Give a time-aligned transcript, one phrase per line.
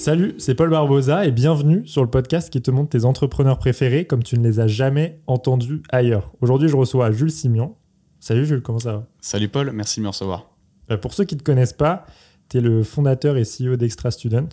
[0.00, 4.06] Salut, c'est Paul Barbosa et bienvenue sur le podcast qui te montre tes entrepreneurs préférés
[4.06, 6.32] comme tu ne les as jamais entendus ailleurs.
[6.40, 7.76] Aujourd'hui, je reçois Jules Simian.
[8.18, 9.06] Salut Jules, comment ça va?
[9.20, 10.52] Salut Paul, merci de me recevoir.
[10.90, 12.06] Euh, Pour ceux qui ne te connaissent pas,
[12.48, 14.48] tu es le fondateur et CEO d'Extra Student,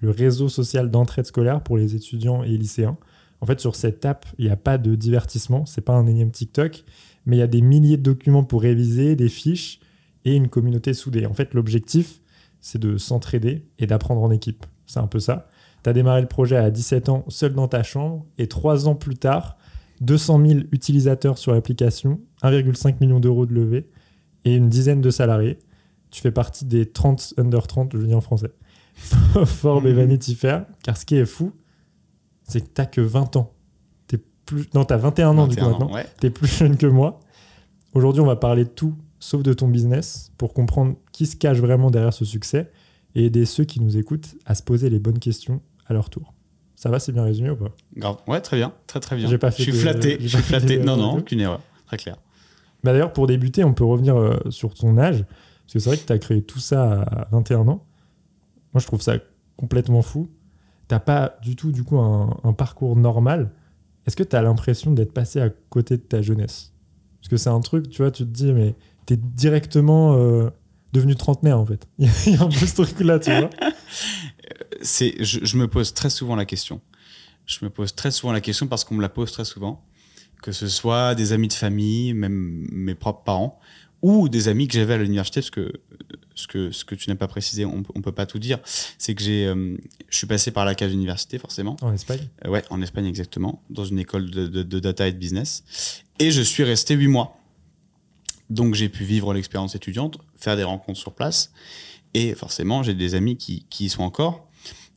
[0.00, 2.96] le réseau social d'entraide scolaire pour les étudiants et lycéens.
[3.40, 6.30] En fait, sur cette app, il n'y a pas de divertissement, c'est pas un énième
[6.30, 6.84] TikTok,
[7.26, 9.80] mais il y a des milliers de documents pour réviser, des fiches
[10.24, 11.26] et une communauté soudée.
[11.26, 12.20] En fait, l'objectif,
[12.60, 14.64] c'est de s'entraider et d'apprendre en équipe.
[14.92, 15.48] C'est un peu ça.
[15.82, 18.94] Tu as démarré le projet à 17 ans seul dans ta chambre et trois ans
[18.94, 19.56] plus tard,
[20.02, 23.86] 200 000 utilisateurs sur l'application, 1,5 million d'euros de levée
[24.44, 25.58] et une dizaine de salariés.
[26.10, 28.50] Tu fais partie des 30 under 30, je dis en français.
[29.46, 31.52] Forbes et Vanity Fair, car ce qui est fou,
[32.42, 33.54] c'est que t'as que 20 ans.
[34.08, 34.68] T'es plus...
[34.74, 35.94] Non, t'as 21 ans du coup 21 ans, maintenant.
[35.94, 36.06] ouais.
[36.20, 37.18] T'es plus jeune que moi.
[37.94, 41.58] Aujourd'hui, on va parler de tout, sauf de ton business, pour comprendre qui se cache
[41.60, 42.70] vraiment derrière ce succès
[43.14, 46.34] et aider ceux qui nous écoutent à se poser les bonnes questions à leur tour.
[46.74, 47.70] Ça va, c'est bien résumé ou pas?
[47.96, 48.16] Grave.
[48.26, 49.28] Ouais, très bien, très très bien.
[49.28, 51.60] J'ai pas fait je suis de- flatté, je suis Non, non, aucune erreur.
[51.86, 52.16] Très clair.
[52.82, 55.96] Bah D'ailleurs, pour débuter, on peut revenir euh, sur ton âge, parce que c'est vrai
[55.98, 57.84] que tu as créé tout ça à 21 ans.
[58.74, 59.14] Moi, je trouve ça
[59.56, 60.28] complètement fou.
[60.88, 63.52] T'as pas du tout, du coup, un, un parcours normal.
[64.06, 66.72] Est-ce que tu as l'impression d'être passé à côté de ta jeunesse?
[67.20, 68.74] Parce que c'est un truc, tu vois, tu te dis, mais
[69.06, 70.50] tu es directement euh,
[70.92, 71.86] devenu trentenaire, en fait.
[71.98, 73.50] Il y a un peu ce truc-là, tu vois.
[74.82, 76.80] C'est, je, je me pose très souvent la question.
[77.46, 79.84] Je me pose très souvent la question parce qu'on me la pose très souvent.
[80.42, 83.60] Que ce soit des amis de famille, même mes propres parents,
[84.02, 85.72] ou des amis que j'avais à l'université, parce que euh,
[86.34, 88.58] ce que, ce que tu n'as pas précisé, on, on peut pas tout dire,
[88.98, 89.76] c'est que j'ai, euh,
[90.08, 91.76] je suis passé par la case université, forcément.
[91.80, 95.12] En Espagne Euh, ouais, en Espagne exactement, dans une école de, de- de data et
[95.12, 95.62] de business.
[96.18, 97.38] Et je suis resté huit mois.
[98.52, 101.52] Donc j'ai pu vivre l'expérience étudiante, faire des rencontres sur place.
[102.12, 104.46] Et forcément, j'ai des amis qui, qui y sont encore.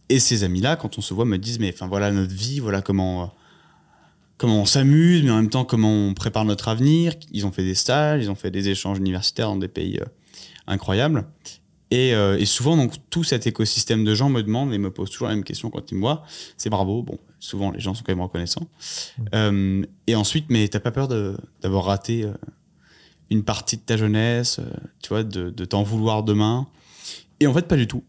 [0.10, 2.82] Et ces amis-là, quand on se voit, me disent, mais enfin voilà notre vie, voilà
[2.82, 3.28] comment, euh,
[4.38, 7.14] comment on s'amuse, mais en même temps comment on prépare notre avenir.
[7.32, 10.06] Ils ont fait des stages, ils ont fait des échanges universitaires dans des pays euh,
[10.68, 11.26] incroyables.
[11.92, 15.10] Et, euh, et souvent, donc, tout cet écosystème de gens me demande et me pose
[15.12, 16.24] toujours la même question quand ils me voient.
[16.58, 17.04] C'est bravo.
[17.04, 18.68] Bon, souvent, les gens sont quand même reconnaissants.
[19.34, 21.08] Euh, et ensuite, mais t'as pas peur
[21.62, 22.28] d'avoir raté
[23.30, 24.70] une partie de ta jeunesse, euh,
[25.02, 26.68] tu vois, de, de t'en vouloir demain.
[27.40, 28.04] Et en fait, pas du tout.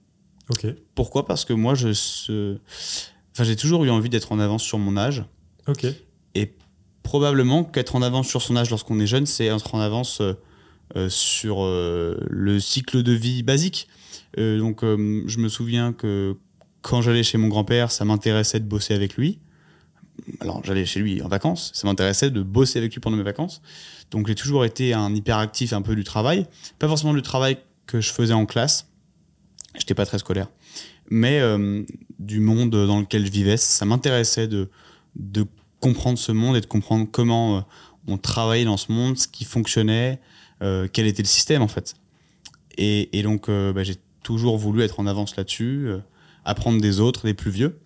[0.50, 0.66] Ok.
[0.94, 1.27] Pourquoi?
[1.27, 2.59] Parce que moi, je se...
[3.32, 5.25] enfin, j'ai toujours eu envie d'être en avance sur mon âge.
[5.66, 5.87] Ok.
[6.34, 6.55] Et
[7.03, 10.34] probablement qu'être en avance sur son âge lorsqu'on est jeune, c'est être en avance euh,
[10.97, 13.88] euh, sur euh, le cycle de vie basique.
[14.38, 16.37] Euh, donc, je me souviens que
[16.82, 19.41] quand j'allais chez mon grand-père, ça m'intéressait de bosser avec lui.
[20.41, 23.62] Alors, j'allais chez lui en vacances, ça m'intéressait de bosser avec lui pendant mes vacances.
[24.10, 26.47] Donc, j'ai toujours été un hyperactif un peu du travail.
[26.78, 28.88] Pas forcément du travail que je faisais en classe.
[29.78, 30.49] J'étais pas très scolaire.
[31.10, 31.82] Mais euh,
[32.19, 34.71] du monde dans lequel je vivais, ça m'intéressait de,
[35.15, 35.47] de
[35.81, 37.60] comprendre ce monde et de comprendre comment euh,
[38.09, 40.21] on travaillait dans ce monde, ce qui fonctionnait,
[40.62, 41.94] euh, quel était le système en fait.
[42.78, 45.99] Et, et donc euh, bah, j'ai toujours voulu être en avance là-dessus, euh,
[46.44, 47.78] apprendre des autres, des plus vieux.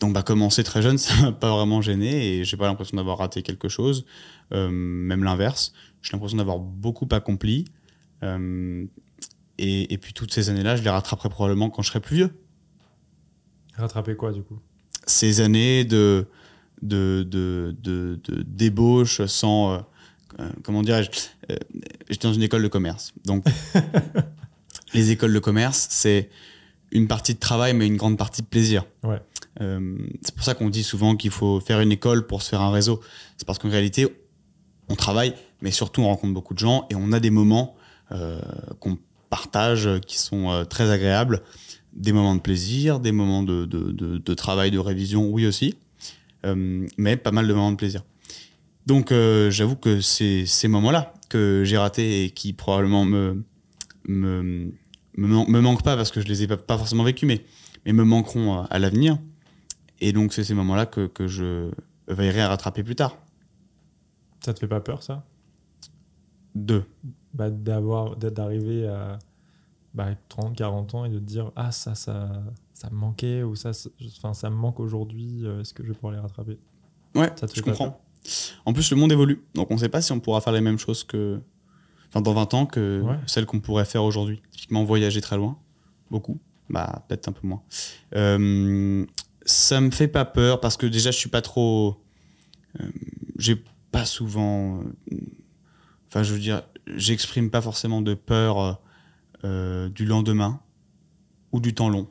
[0.00, 3.18] Donc bah, commencer très jeune, ça m'a pas vraiment gêné et j'ai pas l'impression d'avoir
[3.18, 4.04] raté quelque chose,
[4.52, 5.72] euh, même l'inverse.
[6.02, 7.64] J'ai l'impression d'avoir beaucoup accompli.
[8.22, 8.84] Euh,
[9.58, 12.30] et, et puis toutes ces années-là, je les rattraperai probablement quand je serai plus vieux
[13.76, 14.58] Rattraper quoi, du coup?
[15.06, 16.26] Ces années de,
[16.82, 19.72] de, de, de, de débauche sans.
[20.40, 21.10] euh, comment dirais-je
[22.10, 23.14] J'étais dans une école de commerce.
[23.24, 23.44] Donc,
[24.94, 26.28] les écoles de commerce, c'est
[26.90, 28.84] une partie de travail, mais une grande partie de plaisir.
[29.04, 29.20] Ouais.
[29.60, 32.60] Euh, c'est pour ça qu'on dit souvent qu'il faut faire une école pour se faire
[32.60, 33.00] un réseau.
[33.36, 34.06] C'est parce qu'en réalité,
[34.88, 37.74] on travaille, mais surtout on rencontre beaucoup de gens et on a des moments
[38.12, 38.40] euh,
[38.80, 38.98] qu'on
[39.30, 41.42] partage qui sont euh, très agréables.
[41.92, 45.74] Des moments de plaisir, des moments de, de, de, de travail, de révision, oui aussi,
[46.44, 48.04] mais pas mal de moments de plaisir.
[48.86, 49.12] Donc
[49.48, 53.42] j'avoue que c'est ces moments-là que j'ai ratés et qui probablement me,
[54.06, 54.72] me,
[55.26, 57.44] me, me manquent pas parce que je les ai pas, pas forcément vécus, mais,
[57.84, 59.18] mais me manqueront euh, à l'avenir.
[60.00, 61.70] Et donc, c'est ces moments-là que, que je
[62.06, 63.16] veillerai à rattraper plus tard.
[64.44, 65.24] Ça te fait pas peur, ça?
[66.54, 66.84] Deux.
[67.34, 69.18] bah, d'avoir d'arriver à
[69.94, 72.30] bah, 30, 40 ans et de te dire ah ça ça
[72.74, 73.90] ça me manquait ou ça ça-
[74.34, 76.58] ça me manque aujourd'hui euh, est-ce que je vais pouvoir les rattraper?
[77.14, 78.00] Ouais, Ça te je comprends.
[78.66, 79.42] En plus, le monde évolue.
[79.54, 81.40] Donc, on ne sait pas si on pourra faire les mêmes choses que.
[82.08, 83.16] Enfin, dans 20 ans que Ouais.
[83.26, 84.40] celles qu'on pourrait faire aujourd'hui.
[84.50, 85.58] Typiquement, voyager très loin.
[86.10, 86.38] Beaucoup.
[86.70, 87.62] Bah, peut-être un peu moins.
[88.14, 89.04] Euh,
[89.44, 92.00] ça me fait pas peur parce que déjà, je suis pas trop.
[92.80, 92.88] euh,
[93.38, 94.80] J'ai pas souvent.
[95.12, 95.16] euh,
[96.08, 98.72] Enfin, je veux dire, j'exprime pas forcément de peur euh,
[99.44, 100.60] euh, du lendemain
[101.52, 102.08] ou du temps long.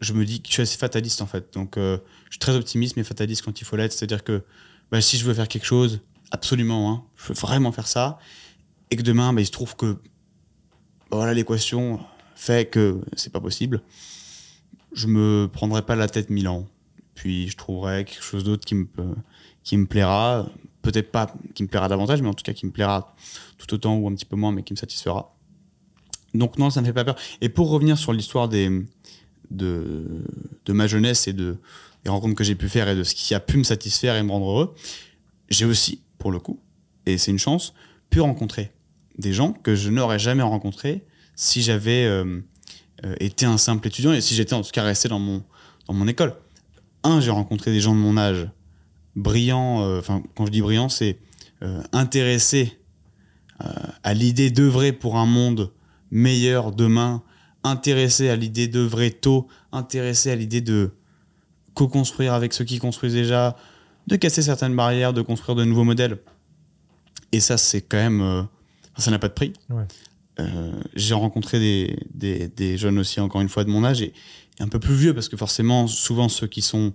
[0.00, 1.52] Je me dis que je suis assez fataliste en fait.
[1.54, 1.98] Donc, je
[2.30, 3.92] suis très optimiste mais fataliste quand il faut l'être.
[3.92, 4.44] C'est-à-dire que
[4.90, 6.00] bah, si je veux faire quelque chose,
[6.30, 8.18] absolument, hein, je veux vraiment faire ça,
[8.90, 9.94] et que demain, bah, il se trouve que
[11.10, 12.00] bah, voilà, l'équation
[12.34, 13.82] fait que c'est pas possible,
[14.92, 16.66] je me prendrai pas la tête mille ans.
[17.14, 18.86] Puis je trouverai quelque chose d'autre qui me,
[19.64, 20.46] qui me plaira.
[20.82, 23.14] Peut-être pas qui me plaira davantage, mais en tout cas qui me plaira
[23.58, 25.34] tout autant ou un petit peu moins, mais qui me satisfera.
[26.32, 27.16] Donc non, ça ne me fait pas peur.
[27.40, 28.70] Et pour revenir sur l'histoire des,
[29.50, 30.24] de,
[30.64, 31.58] de ma jeunesse et de,
[32.04, 34.22] des rencontres que j'ai pu faire et de ce qui a pu me satisfaire et
[34.22, 34.74] me rendre heureux,
[35.48, 36.60] j'ai aussi, pour le coup,
[37.06, 37.74] et c'est une chance,
[38.10, 38.70] pu rencontrer
[39.18, 41.04] des gens que je n'aurais jamais rencontrés
[41.34, 42.40] si j'avais euh,
[43.04, 45.44] euh, été un simple étudiant et si j'étais en tout cas resté dans mon,
[45.86, 46.34] dans mon école.
[47.04, 48.48] Un, j'ai rencontré des gens de mon âge
[49.14, 51.18] brillants, euh, enfin quand je dis brillants, c'est
[51.92, 52.78] intéressés
[54.04, 55.72] à l'idée d'œuvrer pour un monde
[56.12, 57.24] meilleur demain,
[57.64, 60.92] intéressés à l'idée d'œuvrer tôt, intéressés à l'idée de
[61.74, 63.56] co-construire avec ceux qui construisent déjà,
[64.06, 66.18] de casser certaines barrières, de construire de nouveaux modèles.
[67.32, 68.46] Et ça, c'est quand même.
[68.98, 69.52] Euh, ça n'a pas de prix.
[69.70, 69.84] Ouais.
[70.40, 74.12] Euh, J'ai rencontré des, des, des jeunes aussi, encore une fois, de mon âge, et,
[74.58, 76.92] et un peu plus vieux, parce que forcément, souvent, ceux qui sont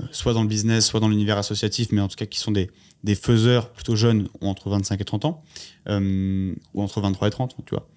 [0.00, 2.52] euh, soit dans le business, soit dans l'univers associatif, mais en tout cas qui sont
[2.52, 2.70] des,
[3.04, 5.42] des faiseurs plutôt jeunes, ont entre 25 et 30 ans,
[5.88, 7.88] euh, ou entre 23 et 30, tu vois.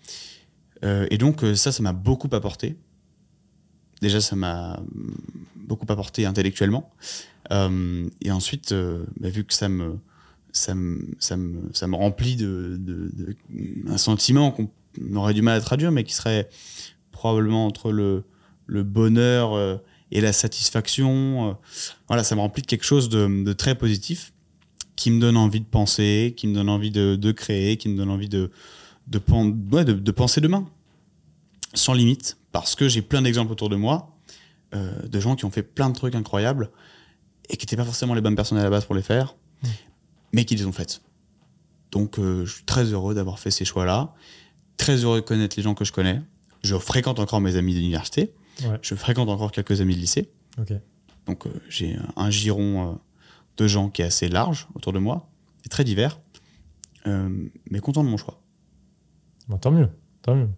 [0.84, 2.76] Euh, et donc, euh, ça, ça m'a beaucoup apporté.
[4.02, 4.80] Déjà, ça m'a
[5.56, 6.92] beaucoup apporté intellectuellement.
[7.52, 9.98] Euh, et ensuite, euh, bah, vu que ça me,
[10.56, 12.80] ça me, ça me, ça me remplit de,
[13.98, 14.70] sentiment qu'on
[15.16, 16.50] aurait du mal à traduire, mais qui serait
[17.12, 18.24] probablement entre le,
[18.66, 19.78] le bonheur euh,
[20.12, 21.50] et la satisfaction.
[21.50, 21.54] euh,
[22.08, 24.32] voilà, ça me remplit de quelque chose de, très positif
[24.96, 28.10] qui me donne envie de penser, qui me donne envie de, créer, qui me donne
[28.10, 28.50] envie de,
[29.08, 30.66] de, penser demain,
[31.74, 34.16] sans limite, parce que j'ai plein d'exemples autour de moi
[34.74, 36.70] euh, de gens qui ont fait plein de trucs incroyables
[37.50, 39.36] et qui n'étaient pas forcément les bonnes personnes à la base pour les faire,
[40.36, 41.02] mais qui les ont faites.
[41.92, 44.14] Donc euh, je suis très heureux d'avoir fait ces choix-là,
[44.76, 46.22] très heureux de connaître les gens que je connais.
[46.62, 48.34] Je fréquente encore mes amis d'université,
[48.64, 48.78] Ouais.
[48.82, 50.30] je fréquente encore quelques amis de lycée.
[50.60, 50.74] ok
[51.28, 52.96] Donc euh, j'ai un giron euh,
[53.58, 55.30] de gens qui est assez large autour de moi,
[55.66, 56.20] et très divers,
[57.06, 58.42] mais content de mon choix.
[59.62, 59.90] Tant mieux
[60.22, 60.50] tant mieux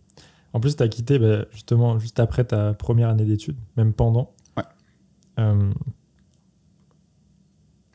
[0.54, 4.34] en plus tu as quitté bah, justement juste après ta première année d'études même pendant
[4.56, 4.64] Ouais.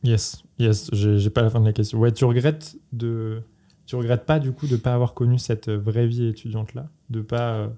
[0.05, 3.43] Yes yes j'ai pas la fin de la question ouais tu regrettes de
[3.87, 7.21] tu regrettes pas du coup de pas avoir connu cette vraie vie étudiante là de
[7.21, 7.69] pas euh,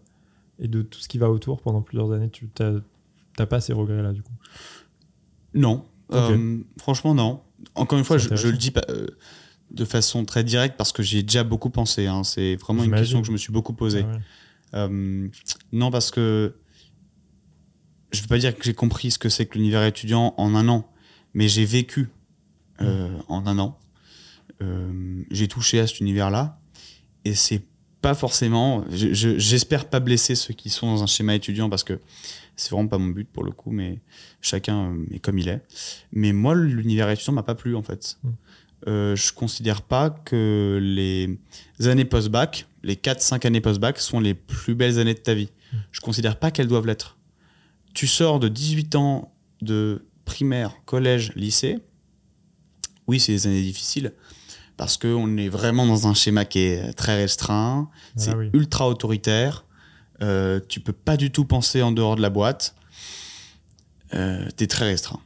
[0.58, 2.72] et de tout ce qui va autour pendant plusieurs années tu t'as
[3.36, 4.32] t'as pas ces regrets là du coup?
[5.54, 5.84] Non.
[6.12, 7.43] Euh, franchement non.
[7.74, 9.06] Encore une fois, je, je le dis pas, euh,
[9.70, 12.06] de façon très directe parce que j'y ai déjà beaucoup pensé.
[12.06, 12.22] hein.
[12.24, 14.04] C'est vraiment une question que je me suis beaucoup posée.
[14.72, 15.31] Ah ouais.
[15.72, 16.54] Non, parce que
[18.12, 20.54] je ne veux pas dire que j'ai compris ce que c'est que l'univers étudiant en
[20.54, 20.88] un an,
[21.32, 22.10] mais j'ai vécu
[22.81, 23.78] euh, en un an.
[24.62, 26.58] Euh, j'ai touché à cet univers-là,
[27.24, 27.62] et c'est
[28.00, 28.84] pas forcément.
[28.90, 31.98] je- je- J'espère pas blesser ceux qui sont dans un schéma étudiant parce que
[32.56, 34.00] c'est vraiment pas mon but pour le coup, mais
[34.40, 35.62] chacun euh, est comme il est.
[36.12, 38.19] Mais moi, l'univers étudiant m'a pas plu en fait.
[38.22, 38.28] Mm.
[38.86, 41.38] Euh, je considère pas que les
[41.88, 45.48] années post-bac, les 4-5 années post-bac, sont les plus belles années de ta vie.
[45.90, 47.16] Je considère pas qu'elles doivent l'être.
[47.94, 51.78] Tu sors de 18 ans de primaire, collège, lycée.
[53.06, 54.13] Oui, c'est des années difficiles
[54.77, 58.51] parce qu'on est vraiment dans un schéma qui est très restreint, c'est Ah oui.
[58.53, 59.65] ultra autoritaire.
[60.23, 62.75] Euh, tu peux pas du tout penser en dehors de la boîte.
[64.15, 65.20] Euh, T'es très restreint.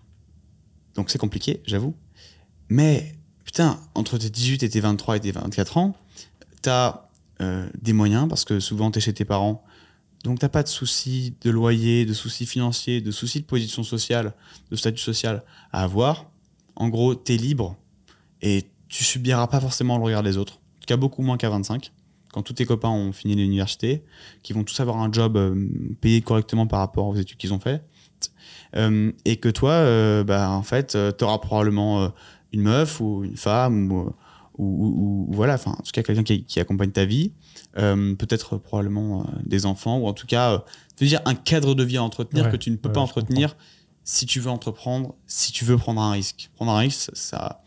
[0.94, 1.94] Donc c'est compliqué, j'avoue.
[2.68, 5.96] Mais putain, entre tes 18 et tes 23 et tes 24 ans,
[6.62, 7.08] t'as
[7.40, 9.64] euh, des moyens parce que souvent t'es chez tes parents.
[10.24, 14.34] Donc t'as pas de soucis de loyer, de soucis financiers, de soucis de position sociale,
[14.70, 16.30] de statut social à avoir.
[16.78, 17.76] En gros, t'es libre
[18.40, 20.54] et tu subiras pas forcément le regard des autres.
[20.54, 21.92] En tout cas, beaucoup moins qu'à 25,
[22.32, 24.04] quand tous tes copains ont fini l'université,
[24.44, 25.68] qui vont tous avoir un job euh,
[26.00, 27.82] payé correctement par rapport aux études qu'ils ont fait,
[28.76, 32.12] euh, et que toi, euh, bah, en fait, tu auras probablement
[32.52, 34.14] une meuf ou une femme ou,
[34.56, 37.32] ou, voilà, enfin, en tout cas, quelqu'un qui, qui, accompagne ta vie,
[37.74, 40.64] peut-être probablement des enfants, ou en tout cas,
[41.00, 43.56] veux dire un cadre de vie à entretenir que tu ne peux pas entretenir
[44.08, 46.50] si tu veux entreprendre, si tu veux prendre un risque.
[46.54, 47.62] Prendre un risque, ça,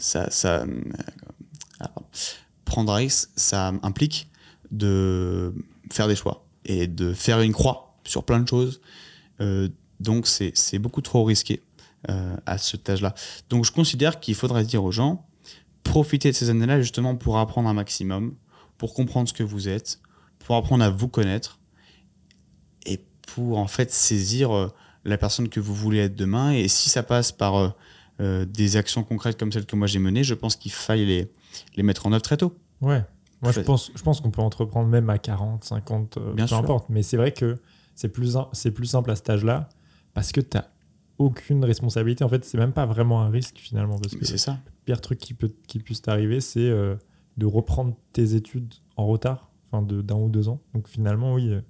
[0.00, 0.66] ça, ça
[2.64, 4.28] prendre un risque, ça implique
[4.72, 5.54] de
[5.92, 8.80] faire des choix et de faire une croix sur plein de choses.
[9.40, 9.68] Euh,
[10.00, 11.62] donc c'est beaucoup trop risqué
[12.10, 13.14] euh, à ce âge-là.
[13.48, 15.24] Donc je considère qu'il faudrait dire aux gens,
[15.84, 18.34] profitez de ces années-là justement pour apprendre un maximum,
[18.76, 20.00] pour comprendre ce que vous êtes,
[20.40, 21.60] pour apprendre à vous connaître
[23.26, 24.68] pour en fait saisir euh,
[25.04, 26.52] la personne que vous voulez être demain.
[26.52, 27.74] Et si ça passe par
[28.18, 31.30] des actions concrètes comme celles que moi j'ai menées, je pense qu'il faille les,
[31.76, 32.56] les mettre en œuvre très tôt.
[32.80, 33.04] Ouais.
[33.42, 36.88] Moi, je pense, je pense qu'on peut entreprendre même à 40, 50, euh, peu importe.
[36.88, 37.56] Mais c'est vrai que
[37.94, 39.68] c'est plus, c'est plus simple à cet âge-là
[40.14, 40.64] parce que tu n'as
[41.18, 42.24] aucune responsabilité.
[42.24, 43.98] En fait, c'est même pas vraiment un risque finalement.
[43.98, 44.58] Parce que c'est ça.
[44.64, 46.96] Le pire truc qui, peut, qui puisse t'arriver, c'est euh,
[47.36, 50.60] de reprendre tes études en retard, enfin d'un ou deux ans.
[50.74, 51.60] Donc finalement, oui, euh,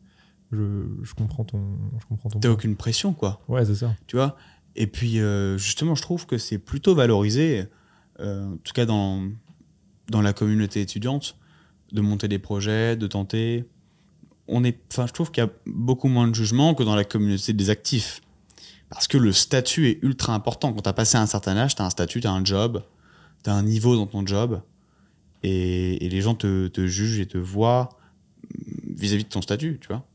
[0.53, 1.79] je, je comprends ton.
[2.01, 3.41] Je comprends ton T'as aucune pression, quoi.
[3.49, 3.95] Ouais, c'est ça.
[4.07, 4.37] Tu vois?
[4.75, 5.21] Et puis,
[5.57, 7.65] justement, je trouve que c'est plutôt valorisé,
[8.21, 9.27] en tout cas dans,
[10.11, 11.37] dans la communauté étudiante,
[11.93, 13.65] de monter des projets, de tenter.
[14.49, 17.05] On est, enfin, je trouve qu'il y a beaucoup moins de jugement que dans la
[17.05, 18.21] communauté des actifs.
[18.89, 20.73] Parce que le statut est ultra important.
[20.73, 22.85] Quand tu as passé un certain âge, tu as un statut, tu as un job,
[23.43, 24.61] tu as un niveau dans ton job.
[25.43, 27.91] Et, les gens te, jugent et te voient
[28.87, 30.07] vis-à-vis de ton statut, tu vois.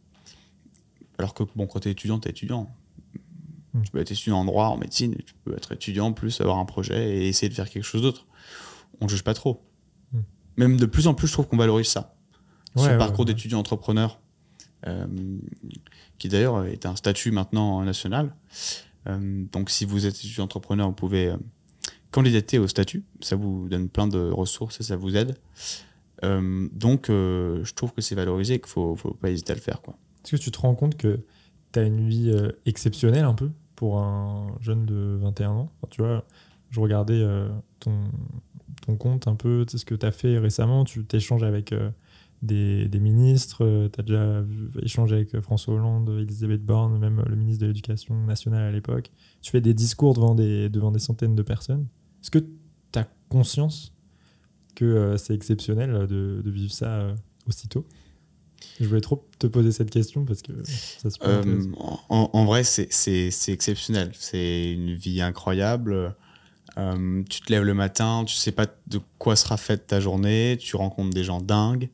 [1.21, 2.75] Alors que, bon, quand tu es étudiant, tu es étudiant.
[3.75, 3.83] Hmm.
[3.83, 6.65] Tu peux être étudiant en droit, en médecine, tu peux être étudiant, plus avoir un
[6.65, 8.25] projet et essayer de faire quelque chose d'autre.
[8.99, 9.63] On ne juge pas trop.
[10.57, 12.15] Même de plus en plus, je trouve qu'on valorise ça.
[12.75, 14.19] ce parcours d'étudiant entrepreneur,
[14.87, 15.05] euh,
[16.17, 18.35] qui d'ailleurs est un statut maintenant national.
[19.07, 21.37] Euh, donc, si vous êtes étudiant entrepreneur, vous pouvez euh,
[22.09, 23.03] candidater au statut.
[23.21, 25.37] Ça vous donne plein de ressources et ça vous aide.
[26.23, 29.61] donc, je trouve que c'est valorisé et qu'il ne faut, faut, pas hésiter à le
[29.61, 29.81] faire.
[30.23, 31.19] Est-ce que tu te rends compte que
[31.71, 32.33] tu as une vie
[32.65, 35.71] exceptionnelle un peu pour un jeune de 21 ans?
[35.89, 36.25] Tu vois,
[36.69, 37.25] je regardais
[37.79, 38.03] ton,
[38.81, 40.83] ton compte un peu, ce que tu as fait récemment.
[40.83, 41.89] Tu t'échanges avec euh,
[42.41, 44.43] des, ministres, euh, tu as déjà
[44.81, 49.11] échangé avec euh, François Hollande, Elisabeth Borne, même le ministre de l'Éducation nationale à l'époque.
[49.41, 51.87] Tu fais des discours devant des, devant des centaines de personnes.
[52.21, 53.93] Est-ce que tu as conscience
[54.75, 57.13] que c'est exceptionnel de, vivre ça
[57.47, 57.85] aussitôt?
[58.79, 61.17] Je voulais trop te poser cette question parce que ça se
[61.77, 64.11] en, en, vrai, c'est exceptionnel.
[64.13, 66.15] C'est une vie incroyable.
[66.77, 70.57] Euh, tu te lèves le matin, tu sais pas de quoi sera faite ta journée,
[70.59, 71.89] tu rencontres des gens dingues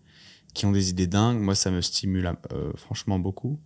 [0.53, 1.39] qui ont des idées dingues.
[1.39, 3.59] Moi, ça me stimule euh, franchement beaucoup.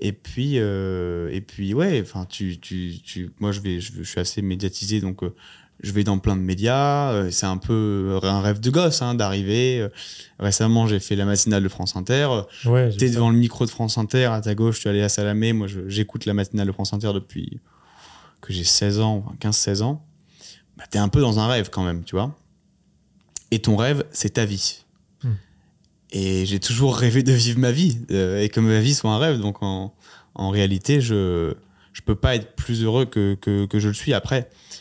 [0.00, 4.18] Et puis, euh, et puis ouais, enfin, tu, tu, tu, moi, je vais, je, suis
[4.18, 5.22] assez médiatisé, donc
[5.82, 7.30] je vais dans plein de médias.
[7.30, 9.86] c'est un peu un rêve de gosse hein, d'arriver.
[10.38, 12.28] récemment, j'ai fait la matinale de France Inter.
[12.64, 15.08] Ouais, es devant le micro de France Inter, à ta gauche, tu es allé à
[15.08, 15.52] Salamé.
[15.52, 17.60] Moi, j'écoute la matinale de France Inter depuis
[18.40, 20.04] que j'ai 16 ans, 15-16 ans
[20.80, 22.34] bah, tu es un peu dans un rêve quand même, tu vois.
[23.50, 24.84] Et ton rêve, c'est ta vie.
[25.22, 25.34] Hmm.
[26.10, 29.38] Et j'ai toujours rêvé de vivre ma vie et que ma vie soit un rêve.
[29.40, 29.94] Donc en,
[30.34, 31.54] en réalité, je
[31.92, 34.14] je peux pas être plus heureux que, que, que je le suis.
[34.14, 34.79] Après, euh,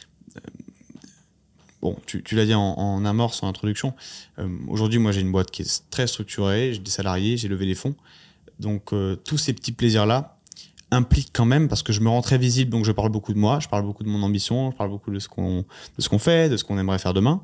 [1.81, 3.93] bon, tu, l'as dit en, amorce, en introduction.
[4.38, 6.74] Euh, aujourd'hui, moi, j'ai une boîte qui est très structurée.
[6.74, 7.95] J'ai des salariés, j'ai levé des fonds.
[8.59, 10.38] Donc euh, tous ces petits plaisirs-là,
[10.91, 13.38] implique quand même, parce que je me rends très visible, donc je parle beaucoup de
[13.38, 15.65] moi, je parle beaucoup de mon ambition, je parle beaucoup de ce qu'on
[16.17, 17.43] fait, de ce qu'on aimerait faire demain.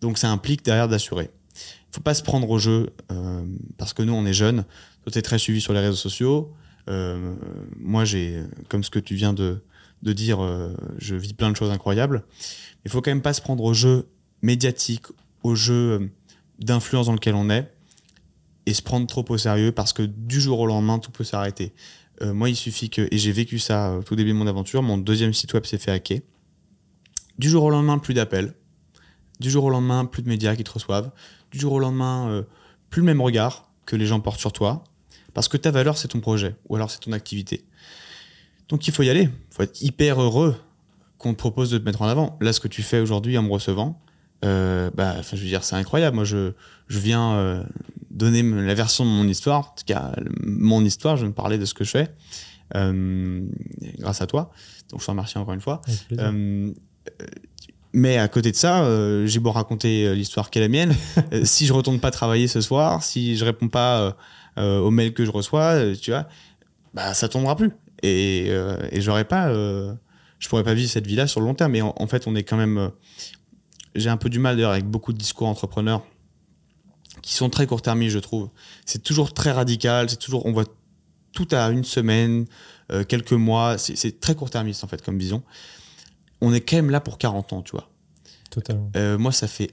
[0.00, 1.30] Donc ça implique derrière d'assurer.
[1.54, 3.44] Il faut pas se prendre au jeu, euh,
[3.76, 4.64] parce que nous, on est jeunes.
[5.02, 6.52] Toi, tu es très suivi sur les réseaux sociaux.
[7.78, 9.62] Moi, j'ai, comme ce que tu viens de,
[10.02, 12.24] de dire, euh, je vis plein de choses incroyables.
[12.84, 14.08] Il faut quand même pas se prendre au jeu
[14.42, 15.04] médiatique,
[15.42, 16.10] au jeu
[16.58, 17.72] d'influence dans lequel on est,
[18.66, 21.74] et se prendre trop au sérieux, parce que du jour au lendemain, tout peut s'arrêter.
[22.22, 24.82] Euh, moi, il suffit que, et j'ai vécu ça au tout début de mon aventure,
[24.82, 26.20] mon deuxième site web s'est fait hacker.
[27.38, 28.54] Du jour au lendemain, plus d'appels.
[29.40, 31.10] Du jour au lendemain, plus de médias qui te reçoivent.
[31.50, 32.42] Du jour au lendemain, euh,
[32.90, 34.84] plus le même regard que les gens portent sur toi.
[35.32, 37.64] Parce que ta valeur, c'est ton projet, ou alors c'est ton activité.
[38.70, 39.24] Donc il faut y aller.
[39.24, 40.56] Il faut être hyper heureux
[41.18, 42.38] qu'on te propose de te mettre en avant.
[42.40, 44.00] Là, ce que tu fais aujourd'hui en me recevant,
[44.44, 46.16] euh, bah, je veux dire, c'est incroyable.
[46.16, 46.52] Moi, je,
[46.88, 47.62] je viens euh,
[48.10, 49.58] donner la version de mon histoire.
[49.58, 52.08] En tout cas, mon histoire, je vais me parler de ce que je fais
[52.74, 53.42] euh,
[53.98, 54.50] grâce à toi.
[54.88, 55.82] Donc, je te remercie encore une fois.
[57.92, 58.86] Mais à côté de ça,
[59.26, 60.94] j'ai beau raconter l'histoire qui est la mienne.
[61.42, 64.16] si je retourne pas travailler ce soir, si je réponds pas
[64.56, 66.28] aux mails que je reçois, tu vois,
[66.94, 67.72] bah ça tombera plus.
[68.02, 69.94] Et, euh, et j'aurais pas, euh,
[70.38, 71.72] je pourrais pas vivre cette vie-là sur le long terme.
[71.72, 72.78] Mais en, en fait, on est quand même.
[72.78, 72.88] euh,
[73.94, 76.04] j'ai un peu du mal d'ailleurs avec beaucoup de discours entrepreneurs
[77.22, 78.48] qui sont très court-termistes, je trouve.
[78.86, 80.08] C'est toujours très radical.
[80.08, 80.64] C'est toujours, on voit
[81.32, 82.46] tout à une semaine,
[82.92, 83.78] euh, quelques mois.
[83.78, 85.42] C'est très court-termiste en fait comme vision.
[86.40, 87.90] On est quand même là pour 40 ans, tu vois.
[88.50, 88.90] Totalement.
[88.96, 89.72] Euh, moi, ça fait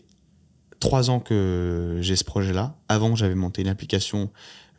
[0.80, 2.76] trois ans que j'ai ce projet-là.
[2.90, 4.30] Avant, j'avais monté une application,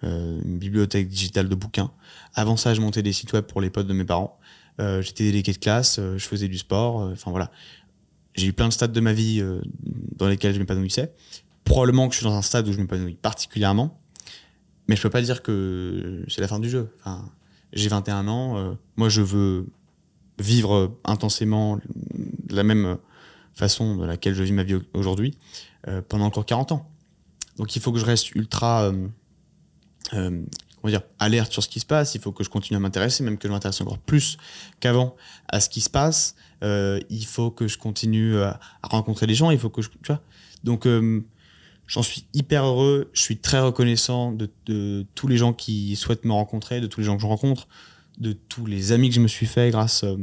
[0.03, 1.91] une bibliothèque digitale de bouquins.
[2.35, 4.39] Avant ça, je montais des sites web pour les potes de mes parents.
[4.81, 7.01] Euh, J'étais délégué de classe, euh, je faisais du sport.
[7.03, 7.51] euh, Enfin voilà,
[8.35, 9.61] j'ai eu plein de stades de ma vie euh,
[10.17, 11.13] dans lesquels je m'épanouissais.
[11.65, 14.01] Probablement que je suis dans un stade où je m'épanouis particulièrement,
[14.87, 16.91] mais je peux pas dire que c'est la fin du jeu.
[17.01, 17.29] Enfin,
[17.73, 19.67] j'ai 21 ans, euh, moi je veux
[20.39, 22.95] vivre euh, intensément de la même euh,
[23.55, 25.37] façon de laquelle je vis ma vie au- aujourd'hui
[25.89, 26.89] euh, pendant encore 40 ans.
[27.57, 29.09] Donc il faut que je reste ultra euh,
[30.15, 30.43] euh,
[30.81, 33.25] comment dire, alerte sur ce qui se passe, il faut que je continue à m'intéresser,
[33.25, 34.39] même que je m'intéresse encore plus
[34.81, 35.17] qu'avant
[35.49, 36.35] à ce qui se passe.
[36.63, 39.89] Euh, il faut que je continue à, à rencontrer des gens, il faut que je...
[39.89, 40.21] Tu vois
[40.65, 41.25] Donc euh,
[41.89, 46.33] j'en suis hyper heureux, je suis très reconnaissant de, tous les gens qui souhaitent me
[46.33, 47.67] rencontrer, de tous les gens que je rencontre,
[48.19, 50.17] de tous les amis que je me suis fait grâce euh,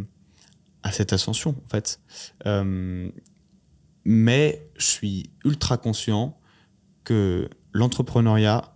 [0.84, 2.00] à cette ascension, en fait.
[2.46, 3.10] Euh,
[4.06, 6.38] mais je suis ultra conscient
[7.04, 8.75] que l'entrepreneuriat,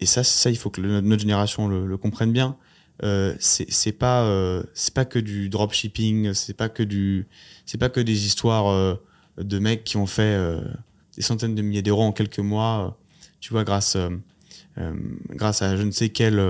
[0.00, 2.56] et ça, ça, il faut que le- notre génération le, le comprenne bien,
[3.04, 7.26] euh, c'est pas, euh, c'est pas que du dropshipping, c'est pas que du,
[7.66, 8.94] c'est pas que des histoires euh,
[9.40, 10.60] de mecs qui ont fait euh,
[11.16, 12.90] des centaines de milliers d'euros en quelques mois, euh,
[13.40, 13.96] tu vois, grâce,
[15.30, 16.40] grâce à je ne sais quelle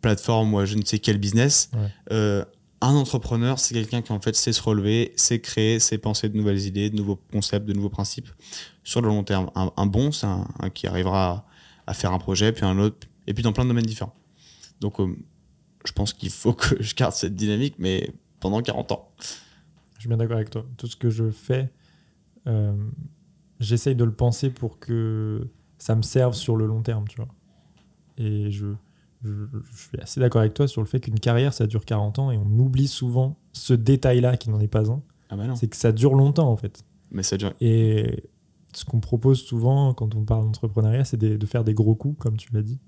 [0.00, 1.70] plateforme ou à je ne sais quel business.
[1.74, 2.42] Ouais.
[2.84, 6.36] Un entrepreneur, c'est quelqu'un qui en fait sait se relever, sait créer, sait penser de
[6.36, 8.28] nouvelles idées, de nouveaux concepts, de nouveaux principes
[8.82, 9.50] sur le long terme.
[9.54, 11.46] Un, un bon, c'est un, un qui arrivera
[11.86, 14.14] à, faire un projet, puis un autre, et puis dans plein de domaines différents.
[14.80, 15.16] Donc, euh,
[15.84, 19.08] je pense qu'il faut que je garde cette dynamique, mais pendant 40 ans.
[19.94, 20.64] Je suis bien d'accord avec toi.
[20.76, 21.70] Tout ce que je fais,
[22.46, 22.76] euh,
[23.60, 27.28] j'essaye de le penser pour que ça me serve sur le long terme, tu vois.
[28.18, 28.66] Et je,
[29.22, 32.18] je, je suis assez d'accord avec toi sur le fait qu'une carrière, ça dure 40
[32.18, 35.02] ans et on oublie souvent ce détail-là qui n'en est pas un.
[35.30, 35.44] Ah bah.
[35.56, 36.84] C'est que ça dure longtemps, en fait.
[37.10, 37.52] Mais ça dure.
[37.60, 38.24] Et
[38.72, 42.36] ce qu'on propose souvent quand on parle d'entrepreneuriat, c'est de faire des gros coups, comme
[42.36, 42.78] tu l'as dit.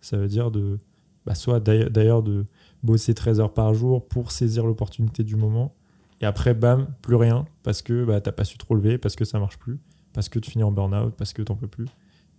[0.00, 0.78] Ça veut dire de,
[1.26, 2.46] bah, soit d'ailleurs de
[2.82, 5.74] bosser 13 heures par jour pour saisir l'opportunité du moment.
[6.20, 9.24] Et après, bam, plus rien, parce que bah, t'as pas su te relever, parce que
[9.24, 9.78] ça marche plus,
[10.12, 11.86] parce que tu finis en burn-out, parce que t'en peux plus.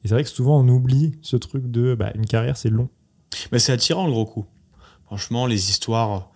[0.04, 2.90] Et c'est vrai que souvent, on oublie ce truc de bah, une carrière, c'est long.
[3.52, 4.46] Mais c'est attirant le gros coup.
[5.06, 6.32] Franchement, les histoires,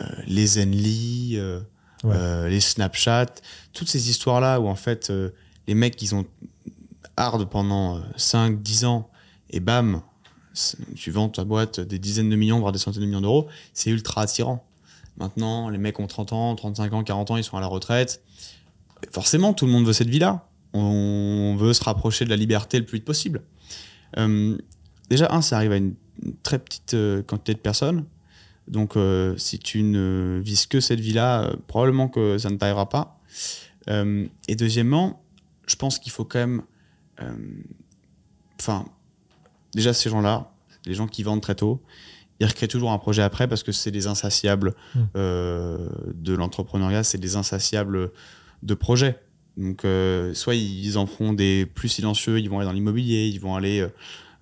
[0.00, 1.60] euh, les Zenly, euh,
[2.02, 2.10] Ouais.
[2.14, 3.26] euh, les Snapchat,
[3.72, 5.10] toutes ces histoires-là où en fait
[5.66, 6.24] les mecs ils ont
[7.16, 9.10] hard pendant 5-10 ans
[9.50, 10.02] et bam,
[10.96, 13.90] tu vends ta boîte des dizaines de millions, voire des centaines de millions d'euros, c'est
[13.90, 14.64] ultra attirant.
[15.16, 18.22] Maintenant, les mecs ont 30 ans, 35 ans, 40 ans, ils sont à la retraite.
[19.12, 20.48] Forcément, tout le monde veut cette vie-là.
[20.72, 23.42] On veut se rapprocher de la liberté le plus vite possible.
[24.16, 24.58] Euh,
[25.08, 25.94] déjà, un, ça arrive à une
[26.42, 28.06] très petite euh, quantité de personnes.
[28.68, 32.88] Donc, euh, si tu ne vises que cette vie-là, euh, probablement que ça ne t'arrivera
[32.88, 33.20] pas.
[33.88, 35.22] Euh, et deuxièmement,
[35.66, 36.62] je pense qu'il faut quand même.
[37.20, 37.32] euh,
[38.60, 38.84] Enfin,
[39.74, 40.50] déjà, ces gens-là,
[40.86, 41.82] les gens qui vendent très tôt,
[42.40, 45.00] ils recréent toujours un projet après parce que c'est des insatiables Mm.
[45.16, 48.10] euh, de l'entrepreneuriat, c'est des insatiables
[48.62, 49.18] de projets.
[49.56, 53.38] Donc, euh, soit ils en feront des plus silencieux, ils vont aller dans l'immobilier, ils
[53.40, 53.86] vont aller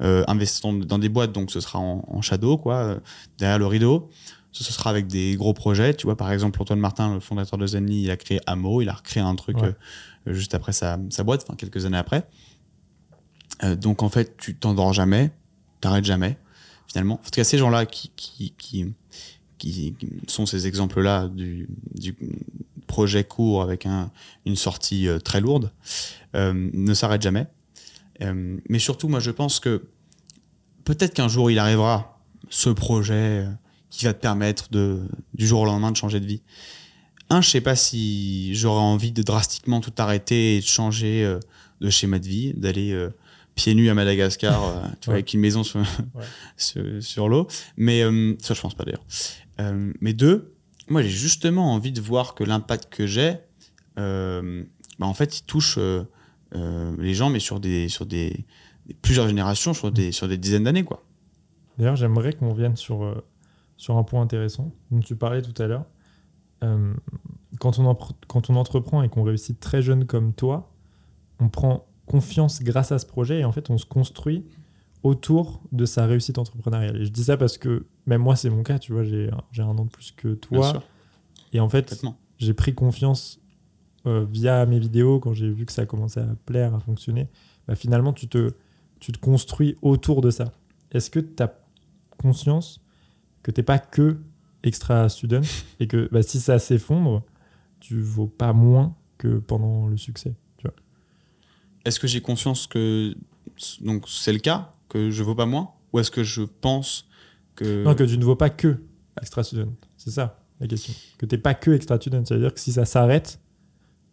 [0.01, 2.99] euh, investir dans, des boîtes, donc ce sera en, en shadow, quoi,
[3.39, 4.09] derrière le rideau.
[4.53, 5.95] Ce, ce sera avec des gros projets.
[5.95, 8.89] Tu vois, par exemple, Antoine Martin, le fondateur de Zenly, il a créé Amo, il
[8.91, 9.75] a recréé un truc Ouais.
[10.27, 12.27] Juste après sa, sa boîte, enfin quelques années après.
[13.65, 15.31] Euh, donc en fait, tu t'endors jamais,
[15.81, 16.39] t'arrêtes jamais,
[16.89, 17.15] finalement.
[17.15, 18.55] En tout cas, ces gens-là qui, qui,
[19.59, 19.95] qui,
[20.27, 21.69] sont ces exemples-là du,
[22.89, 24.11] projet court avec un,
[24.45, 25.73] une sortie euh, très lourde,
[26.35, 27.47] euh, ne s'arrêtent jamais.
[28.69, 29.83] Mais surtout, moi, je pense que
[30.85, 33.49] peut-être qu'un jour, il arrivera ce projet
[33.91, 35.01] qui va te permettre de,
[35.35, 36.41] du jour au lendemain de changer de vie.
[37.31, 41.39] Un, je sais pas si j'aurais envie de drastiquement tout arrêter et de changer euh,
[41.81, 43.11] de schéma de vie, d'aller euh,
[43.55, 45.19] pieds nus à Madagascar, euh, tu vois, Ouais.
[45.21, 45.81] avec une maison sur,
[46.57, 47.47] sur, sur l'eau.
[47.77, 48.03] Mais
[48.41, 49.05] ça, je pense pas d'ailleurs.
[50.01, 50.55] Mais deux,
[50.89, 53.37] moi, j'ai justement envie de voir que l'impact que j'ai,
[53.97, 55.79] bah, en fait, il touche
[56.55, 58.45] les gens, mais sur des, sur des,
[58.87, 61.03] des- plusieurs générations, sur des, sur des dizaines d'années, quoi.
[61.79, 63.23] D'ailleurs, j'aimerais qu'on vienne sur,
[63.79, 65.87] sur un point intéressant dont tu parlais tout à l'heure.
[66.63, 66.95] Euh,
[67.59, 67.97] quand on,
[68.29, 70.73] quand on entreprend et qu'on réussit très jeune comme toi,
[71.39, 74.45] on prend confiance grâce à ce projet et en fait on se construit
[75.03, 76.97] autour de sa réussite entrepreneuriale.
[76.97, 79.65] Et je dis ça parce que même moi c'est mon cas, tu vois, j'ai un
[79.65, 80.83] an de plus que toi.
[81.53, 82.03] Et en fait,
[82.39, 83.41] j'ai pris confiance
[84.07, 87.29] euh, via mes vidéos quand j'ai vu que ça commençait à plaire, à fonctionner.
[87.69, 88.53] Bah, finalement, tu te,
[89.01, 90.53] tu te construis autour de ça.
[90.93, 91.53] Est-ce que tu as
[92.19, 92.81] conscience
[93.43, 94.19] que tu n'es pas que
[94.63, 95.43] extra student
[95.81, 97.23] et que bah, si ça s'effondre,
[97.81, 100.35] tu vaux pas moins que pendant le succès.
[101.85, 103.15] Est-ce que j'ai conscience que
[103.81, 105.73] donc c'est le cas que je vaux pas moins?
[105.93, 107.09] Ou est-ce que je pense
[107.57, 108.83] que non que tu ne vaux pas que
[109.21, 110.95] extra student c'est ça la question.
[111.19, 113.41] Que tu n'es pas que extra student ça veut dire que si ça s'arrête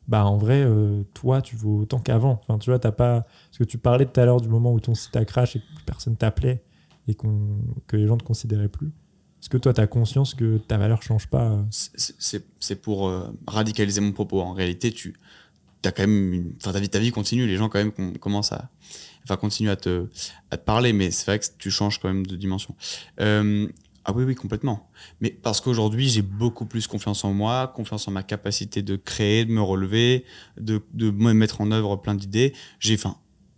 [0.08, 2.42] bah en vrai euh, toi tu vaux autant qu'avant.
[2.42, 4.80] Enfin tu vois t'as pas parce que tu parlais tout à l'heure du moment où
[4.80, 6.64] ton site a crash et que personne t'appelait
[7.08, 7.28] et que
[7.96, 8.92] les gens ne te considéraient plus
[9.42, 11.64] est-ce que toi, tu as conscience que ta valeur change pas euh
[12.60, 14.42] C'est pour euh, radicaliser mon propos.
[14.42, 15.16] En réalité, tu
[15.86, 16.54] as quand même une...
[16.54, 17.48] ta, vie, ta vie continue.
[17.48, 18.70] Les gens, quand même, commencent à
[19.24, 20.08] enfin, continuer à te,
[20.66, 22.76] parler, mais c'est vrai que tu changes quand même de dimension.
[23.22, 23.68] Euh,
[24.06, 24.90] ah oui, oui, complètement.
[25.22, 29.46] Mais parce qu'aujourd'hui, j'ai beaucoup plus confiance en moi, confiance en ma capacité de créer,
[29.46, 30.26] de me relever,
[30.60, 32.54] de, mettre en œuvre plein d'idées.
[32.80, 32.98] J'ai,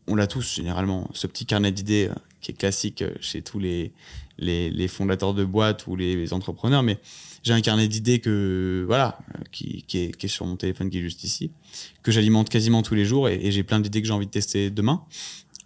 [0.08, 2.10] on l'a tous généralement, ce petit carnet d'idées
[2.42, 3.94] qui est classique chez tous les,
[4.42, 7.00] les, fondateurs de boîtes ou les, entrepreneurs, mais
[7.44, 9.20] j'ai un carnet d'idées que voilà,
[9.52, 11.52] qui, est, sur mon téléphone qui est juste ici,
[12.04, 14.70] que j'alimente quasiment tous les jours et, j'ai plein d'idées que j'ai envie de tester
[14.70, 15.04] demain.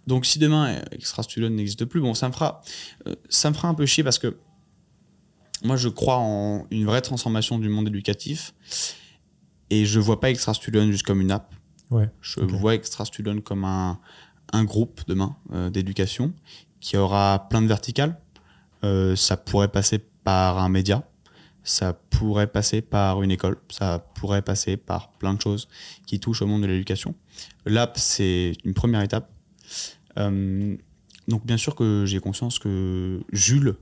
[0.06, 2.60] Donc si demain Extra Student n'existe plus, bon ça me fera
[3.08, 4.36] euh, ça me fera un peu chier parce que
[5.64, 8.54] moi je crois en une vraie transformation du monde éducatif
[9.70, 11.52] et je vois pas Extra Student juste comme une app.
[11.90, 13.98] Ouais, je vois Extra Student comme un,
[14.64, 16.32] groupe demain euh, d'éducation
[16.80, 18.18] qui aura plein de verticales
[18.84, 21.08] euh, ça pourrait passer par un média,
[21.64, 25.68] ça pourrait passer par une école, ça pourrait passer par plein de choses
[26.06, 27.14] qui touchent au monde de l'éducation.
[27.64, 29.30] L'app, c'est une première étape.
[30.18, 30.76] Euh,
[31.26, 33.76] donc bien sûr que j'ai conscience que Jules,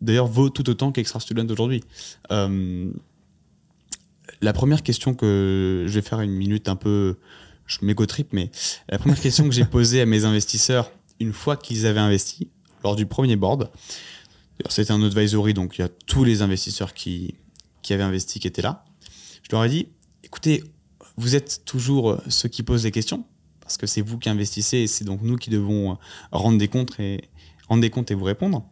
[0.00, 1.84] d'ailleurs, vaut tout autant qu'Extra Student aujourd'hui.
[4.42, 7.16] La première question que je vais faire une minute un peu,
[7.70, 8.50] je m'égo-trip, mais
[8.88, 12.48] la première question que j'ai posée à mes investisseurs une fois qu'ils avaient investi,
[12.82, 13.70] lors du premier board,
[14.68, 17.34] c'était un advisory, donc il y a tous les investisseurs qui,
[17.82, 18.84] qui avaient investi qui étaient là.
[19.42, 19.88] Je leur ai dit,
[20.24, 20.64] écoutez,
[21.16, 23.24] vous êtes toujours ceux qui posent des questions,
[23.60, 25.96] parce que c'est vous qui investissez et c'est donc nous qui devons
[26.32, 27.20] rendre des comptes et,
[27.68, 28.66] rendre des comptes et vous répondre.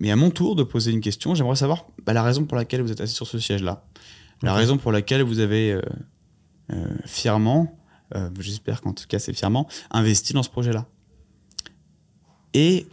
[0.00, 2.80] Mais à mon tour de poser une question, j'aimerais savoir bah, la raison pour laquelle
[2.80, 3.84] vous êtes assis sur ce siège-là.
[4.42, 5.82] La raison pour laquelle vous avez euh,
[6.72, 7.77] euh, fièrement,
[8.14, 10.86] euh, j'espère qu'en tout cas c'est fièrement, investi dans ce projet-là.
[12.54, 12.86] Et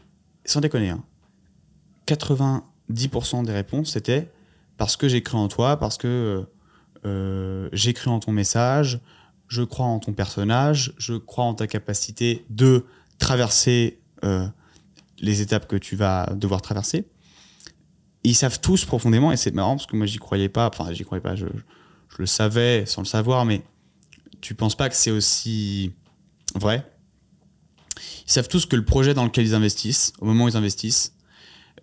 [0.45, 1.03] sans déconner, hein,
[2.07, 4.31] 90% des réponses, c'était
[4.77, 6.45] parce que j'ai cru en toi, parce que
[7.05, 8.99] euh, j'ai cru en ton message,
[9.47, 12.85] je crois en ton personnage, je crois en ta capacité de
[13.19, 14.47] traverser euh,
[15.19, 17.07] les étapes que tu vas devoir traverser.
[18.23, 21.03] ils savent tous profondément, et c'est marrant parce que moi j'y croyais pas, enfin j'y
[21.03, 21.45] croyais pas, je,
[22.17, 23.61] le savais sans le savoir, mais
[24.45, 25.91] tu penses pas que c'est aussi
[26.53, 26.87] vrai?
[28.27, 31.13] Ils savent tous que le projet dans lequel ils investissent, au moment où ils investissent,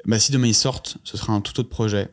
[0.05, 2.11] bah, si demain ils sortent, ce sera un tout autre projet.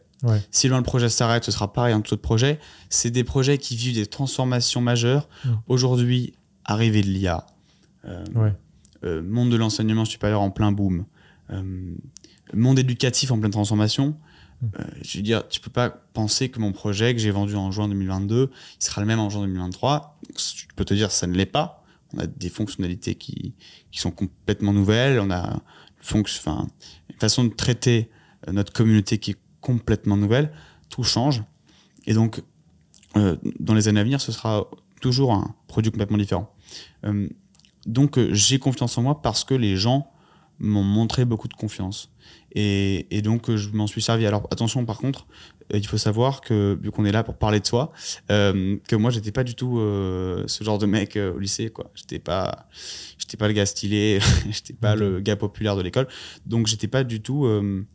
[0.49, 2.59] Si demain le projet s'arrête, ce sera pareil, un tout autre projet.
[2.89, 5.29] C'est des projets qui vivent des transformations majeures.
[5.67, 6.33] Aujourd'hui,
[6.65, 7.45] arrivée de l'IA,
[8.05, 8.23] euh,
[9.03, 11.05] euh, monde de l'enseignement supérieur en plein boom,
[11.51, 11.93] euh,
[12.53, 14.17] monde éducatif en pleine transformation.
[15.01, 17.87] Je veux dire, tu peux pas penser que mon projet que j'ai vendu en juin
[17.87, 20.19] 2022, il sera le même en juin 2023.
[20.37, 21.83] Je peux te dire, ça ne l'est pas.
[22.13, 23.53] On a des fonctionnalités qui,
[23.91, 25.19] qui sont complètement nouvelles.
[25.19, 25.61] On a
[26.15, 26.25] une
[27.19, 28.09] façon de traiter
[28.47, 30.51] euh, notre communauté qui est complètement nouvelle.
[30.89, 31.43] Tout change.
[32.05, 32.41] Et donc,
[33.15, 34.67] euh, dans les années à venir, ce sera
[35.01, 36.53] toujours un produit complètement différent.
[37.05, 37.27] Euh,
[37.85, 40.11] donc, j'ai confiance en moi parce que les gens
[40.59, 42.11] m'ont montré beaucoup de confiance.
[42.53, 44.25] Et, et donc, je m'en suis servi.
[44.25, 45.27] Alors, attention, par contre,
[45.73, 47.91] il faut savoir que, vu qu'on est là pour parler de soi,
[48.27, 51.91] que moi, j'étais pas du tout ce genre de mec au lycée, quoi.
[51.93, 52.67] J'étais pas,
[53.19, 54.19] j'étais pas le gars stylé,
[54.49, 56.07] j'étais pas le gars populaire de l'école,
[56.45, 57.85] donc j'étais pas du tout euh,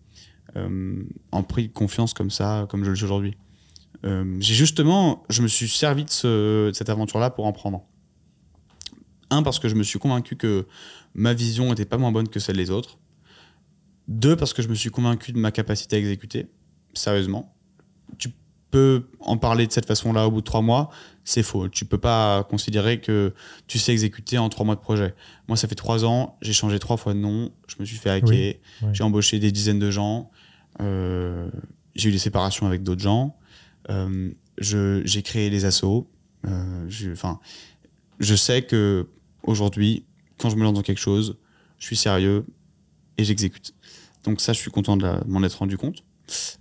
[0.56, 3.36] euh, en pris de confiance comme ça, comme je le suis aujourd'hui.
[4.04, 7.82] Euh, j'ai justement, je me suis servi de, cette aventure-là pour en prendre.
[9.30, 10.66] Un, parce que je me suis convaincu que
[11.14, 12.98] ma vision n'était pas moins bonne que celle des autres.
[14.08, 16.46] Deux, parce que je me suis convaincu de ma capacité à exécuter,
[16.92, 17.54] sérieusement.
[18.18, 18.30] Tu
[18.70, 20.90] peux en parler de cette façon-là au bout de trois mois,
[21.24, 21.68] c'est faux.
[21.68, 23.32] Tu peux pas considérer que
[23.66, 25.14] tu sais exécuter en trois mois de projet.
[25.48, 28.10] Moi, ça fait trois ans, j'ai changé trois fois de nom, je me suis fait
[28.10, 28.54] hacker,
[28.92, 30.30] j'ai embauché des dizaines de gens,
[30.80, 31.48] euh,
[31.94, 33.36] j'ai eu des séparations avec d'autres gens.
[33.90, 36.10] Euh, j'ai créé les assos.
[36.46, 37.10] Euh, je,
[38.18, 39.08] je sais que
[39.42, 40.04] aujourd'hui,
[40.44, 41.38] quand je me lance dans quelque chose,
[41.78, 42.44] je suis sérieux
[43.16, 43.72] et j'exécute.
[44.24, 46.04] Donc ça, je suis content de m'en être rendu compte.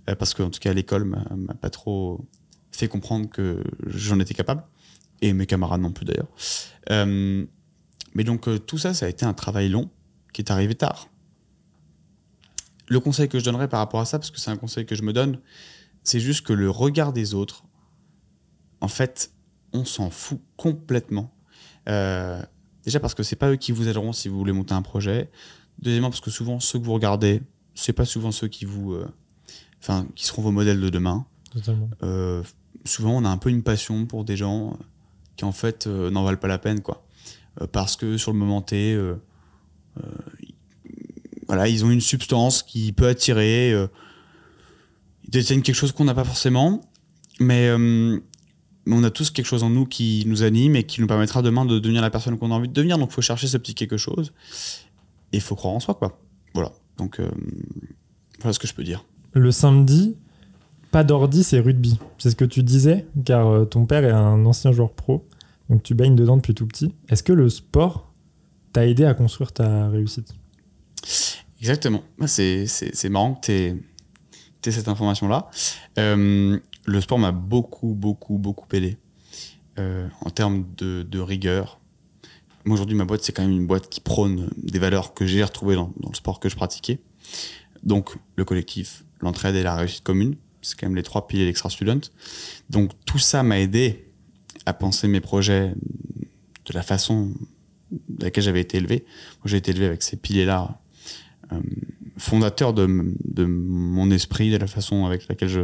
[0.08, 2.24] Euh, parce qu'en tout cas, l'école m'a pas trop
[2.72, 4.64] fait comprendre que j'en étais capable.
[5.20, 6.28] Et mes camarades non plus d'ailleurs.
[6.90, 7.44] Euh,
[8.14, 9.90] mais donc euh, tout ça, ça a été un travail long
[10.32, 11.10] qui est arrivé tard.
[12.88, 14.94] Le conseil que je donnerais par rapport à ça, parce que c'est un conseil que
[14.94, 15.40] je me donne,
[16.04, 17.64] c'est juste que le regard des autres,
[18.80, 19.30] en fait,
[19.74, 21.34] on s'en fout complètement.
[21.86, 22.42] Euh,
[22.84, 25.30] déjà parce que c'est pas eux qui vous aideront si vous voulez monter un projet.
[25.80, 27.42] Deuxièmement parce que souvent ceux que vous regardez,
[27.74, 29.06] c'est pas souvent ceux qui vous, euh,
[29.80, 31.26] enfin, qui seront vos modèles de demain.
[31.52, 31.88] Totalement.
[32.02, 32.42] Euh,
[32.84, 34.76] souvent on a un peu une passion pour des gens
[35.36, 37.04] qui en fait euh, n'en valent pas la peine quoi
[37.60, 39.14] Euh, parce que sur le moment T euh,
[39.98, 40.02] euh,
[40.42, 40.54] ils-
[41.46, 43.86] voilà ils ont une substance qui peut attirer euh,
[45.24, 46.80] ils détiennent quelque chose qu'on n'a pas forcément
[47.40, 48.18] mais euh,
[48.86, 51.42] mais on a tous quelque chose en nous qui nous anime et qui nous permettra
[51.42, 53.56] demain de devenir la personne qu'on a envie de devenir donc il faut chercher ce
[53.56, 54.32] petit quelque chose
[55.32, 56.18] et il faut croire en soi quoi
[56.54, 57.28] voilà donc euh,
[58.40, 60.16] voilà ce que je peux dire Le samedi,
[60.90, 61.98] pas d'ordi, c'est rugby.
[62.18, 65.26] C'est ce que tu disais, car euh, ton père est un ancien joueur pro,
[65.68, 66.94] donc tu baignes dedans depuis tout petit.
[67.08, 68.12] Est-ce que le sport
[68.72, 70.34] t'a aidé à construire ta réussite?
[71.60, 72.02] Exactement.
[72.20, 75.48] Ah, C'est, c'est, c'est marrant que tu aies cette information-là.
[75.98, 78.98] Euh, le sport m'a beaucoup, beaucoup, beaucoup aidé
[79.78, 81.80] euh, en termes de, de rigueur.
[82.64, 85.42] Moi, aujourd'hui, ma boîte, c'est quand même une boîte qui prône des valeurs que j'ai
[85.42, 87.00] retrouvées dans, dans le sport que je pratiquais.
[87.82, 91.68] Donc, le collectif, l'entraide et la réussite commune, c'est quand même les trois piliers d'Extra
[91.68, 92.00] Student.
[92.70, 94.10] Donc, tout ça m'a aidé
[94.64, 95.74] à penser mes projets
[96.64, 97.34] de la façon
[97.90, 99.04] de laquelle j'avais été élevé.
[99.38, 100.80] Moi, j'ai été élevé avec ces piliers-là
[101.52, 101.60] euh,
[102.16, 102.86] fondateur de,
[103.24, 105.62] de mon esprit, de la façon avec laquelle je,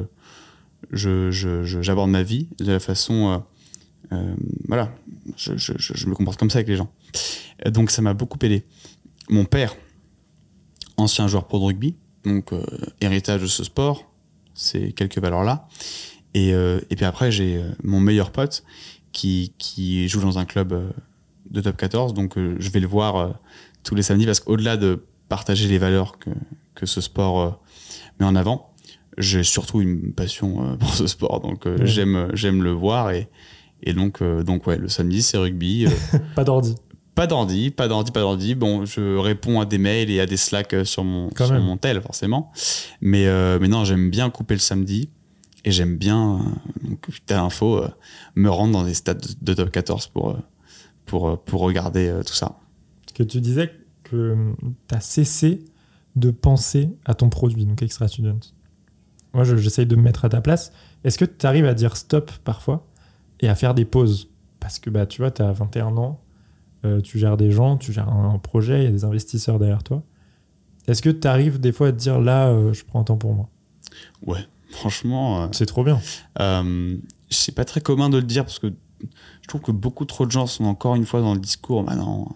[0.91, 3.43] je, je- je- j'aborde ma vie, de la façon,
[4.13, 4.35] euh, euh,
[4.69, 4.95] voilà,
[5.37, 6.91] je, je- me comporte comme ça avec les gens.
[7.67, 8.65] Donc ça m'a beaucoup aidé.
[9.29, 9.75] Mon père,
[10.97, 12.65] ancien joueur pro de rugby, donc euh,
[13.01, 14.11] héritage de ce sport,
[14.55, 15.69] ces quelques valeurs-là.
[16.35, 18.63] Et, et puis après, j'ai mon meilleur pote
[19.11, 20.93] qui, qui joue dans un club
[21.51, 23.41] de top 14, donc je vais le voir
[23.83, 26.31] tous les samedis parce qu'au-delà de partager les valeurs que,
[26.77, 27.61] que ce sport
[28.21, 28.70] met en avant,
[29.19, 31.87] j'ai surtout une passion euh, pour ce sport, donc euh, Ouais.
[31.87, 33.29] j'aime j'aime le voir et,
[33.83, 35.87] et donc euh, donc ouais, le samedi c'est rugby.
[35.87, 36.75] euh, Pas d'ordi.
[37.15, 38.55] pas d'ordi, pas d'ordi, pas d'ordi.
[38.55, 41.55] Bon, je réponds à des mails et à des slacks euh, sur mon, Quand sur
[41.55, 41.65] même.
[41.65, 42.51] mon tel, forcément.
[43.01, 45.11] Mais, euh, mais non, j'aime bien couper le samedi
[45.65, 46.39] et j'aime bien,
[46.85, 47.89] euh, donc, l'info, euh,
[48.37, 50.39] me rendre dans des stades de, de top 14 pour, euh,
[51.05, 52.59] pour, euh, pour regarder euh, tout ça.
[53.15, 53.71] que tu disais
[54.05, 54.37] que
[54.89, 55.63] tu as cessé
[56.17, 58.39] de penser à ton produit, donc Extra Student.
[59.35, 60.73] Moi, je- j'essaye de me mettre à ta place.
[61.05, 62.87] Est-ce que tu arrives à dire stop parfois
[63.41, 64.29] et à faire des pauses?
[64.59, 66.21] Parce que bah, tu vois, tu as 21 ans,
[66.85, 69.59] euh, tu gères des gens, tu gères un, un projet, il y a des investisseurs
[69.59, 70.03] derrière toi.
[70.89, 73.17] Est-ce que tu arrives des fois à te dire là, euh, je prends un temps
[73.17, 73.49] pour moi?
[74.27, 76.01] Ouais, franchement, euh, C'est trop bien.
[77.31, 78.67] c'est pas très commun de le dire parce que
[79.43, 81.85] je trouve que beaucoup trop de gens sont encore une fois dans le discours.
[81.85, 82.27] Bah non,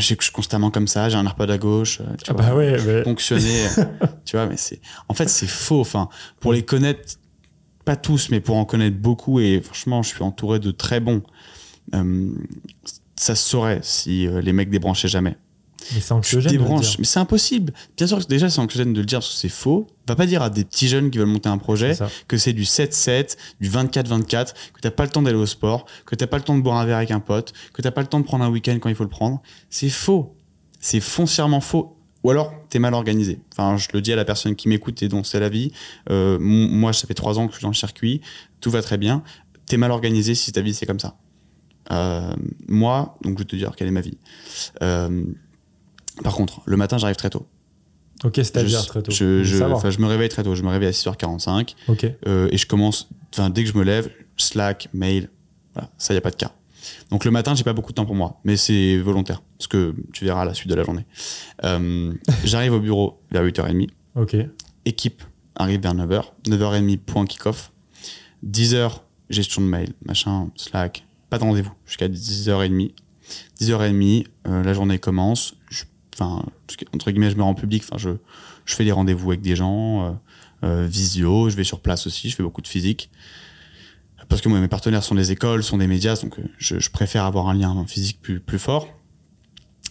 [0.00, 2.00] je suis constamment comme ça, j'ai un AirPod à gauche.
[2.00, 3.02] euh, tu Ah vois, bah ouais, je ouais.
[3.02, 3.66] ponctionné.
[4.24, 4.80] tu vois, mais c'est.
[5.08, 5.80] En fait, c'est faux.
[5.80, 6.08] Enfin,
[6.40, 7.14] pour les connaître,
[7.84, 11.22] pas tous, mais pour en connaître beaucoup, et franchement, je suis entouré de très bons.
[11.94, 12.30] euh,
[13.18, 15.36] ça se saurait si euh, les mecs débranchaient jamais.
[15.94, 16.52] Mais c'est Tu anxiogène.
[16.52, 16.96] de le débranches, dire.
[17.00, 17.72] mais c'est impossible.
[17.96, 19.86] Bien sûr que déjà c'est anxiogène de le dire parce que c'est faux.
[20.08, 21.94] Va pas dire à des petits jeunes qui veulent monter un projet
[22.28, 26.14] que c'est du 7-7, du 24-24, que t'as pas le temps d'aller au sport, que
[26.14, 28.06] t'as pas le temps de boire un verre avec un pote, que t'as pas le
[28.06, 29.42] temps de prendre un week-end quand il faut le prendre.
[29.70, 30.36] C'est faux.
[30.80, 31.92] C'est foncièrement faux.
[32.24, 33.40] Ou alors, t'es mal organisé.
[33.52, 35.70] Enfin, je le dis à la personne qui m'écoute et dont c'est la vie.
[36.10, 38.20] Euh, moi, ça fait trois ans que je suis dans le circuit.
[38.60, 39.22] Tout va très bien.
[39.66, 41.16] T'es mal organisé si ta vie c'est comme ça.
[41.92, 42.32] Euh,
[42.66, 44.18] moi, donc je vais te dire quelle est ma vie.
[44.82, 45.24] Euh,
[46.22, 47.46] par contre, le matin, j'arrive très tôt.
[48.24, 49.12] Ok, c'est-à-dire très tôt.
[49.12, 49.24] Je,
[50.00, 50.54] me réveille très tôt.
[50.54, 52.06] Je me réveille à 6h45 Ok.
[52.26, 55.28] euh, et je commence, enfin, dès que je me lève, Slack, mail,
[55.74, 56.52] voilà, ça, y a pas de cas.
[57.10, 59.94] Donc le matin, j'ai pas beaucoup de temps pour moi, mais c'est volontaire, parce que
[60.12, 61.04] tu verras à la suite de la journée.
[61.64, 62.12] Euh,
[62.44, 64.36] J'arrive au bureau vers 8h30, Ok.
[64.84, 65.22] équipe
[65.56, 67.72] arrive vers 9h, 9h30, point kick-off,
[68.46, 69.00] 10h,
[69.30, 72.92] gestion de mail, machin, Slack, pas de rendez-vous, jusqu'à 10h30.
[73.60, 75.55] 10h30, euh, la journée commence,
[76.18, 76.44] enfin,
[76.94, 78.10] entre guillemets, je me rends public, je,
[78.64, 80.12] fais des rendez-vous avec des gens, euh,
[80.64, 83.10] euh, visio, je vais sur place aussi, je fais beaucoup de physique.
[84.28, 87.48] Parce que mes partenaires sont des écoles, sont des médias, donc euh, je, préfère avoir
[87.48, 88.88] un lien physique plus, fort.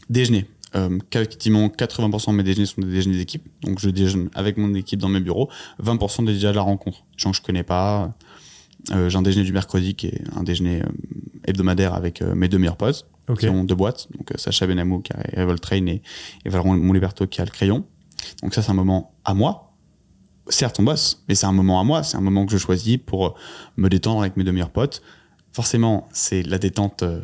[0.10, 0.48] Déjeuner.
[0.76, 3.48] Euh, quasiment 80% de mes déjeuners sont des déjeuners d'équipe.
[3.62, 5.50] Donc je déjeune avec mon équipe dans mes bureaux.
[5.82, 7.06] 20% déjà de la rencontre.
[7.16, 8.14] Gens que je connais pas.
[8.90, 10.84] J'ai un déjeuner du mercredi qui est un déjeuner
[11.46, 13.40] hebdomadaire avec mes deux meilleurs potes Ok.
[13.40, 14.08] qui ont deux boîtes.
[14.18, 16.02] Donc euh, Sacha Benamou qui a Revolt Train et,
[16.46, 17.86] et Mouliberto qui a le crayon.
[18.42, 19.74] Donc ça, c'est un moment à moi.
[20.50, 22.04] Certes, on bosse, mais c'est un moment à moi.
[22.04, 23.34] C'est un moment que je choisis pour euh,
[23.78, 25.02] me détendre avec mes deux meilleurs potes.
[25.52, 27.22] Forcément, c'est la détente euh,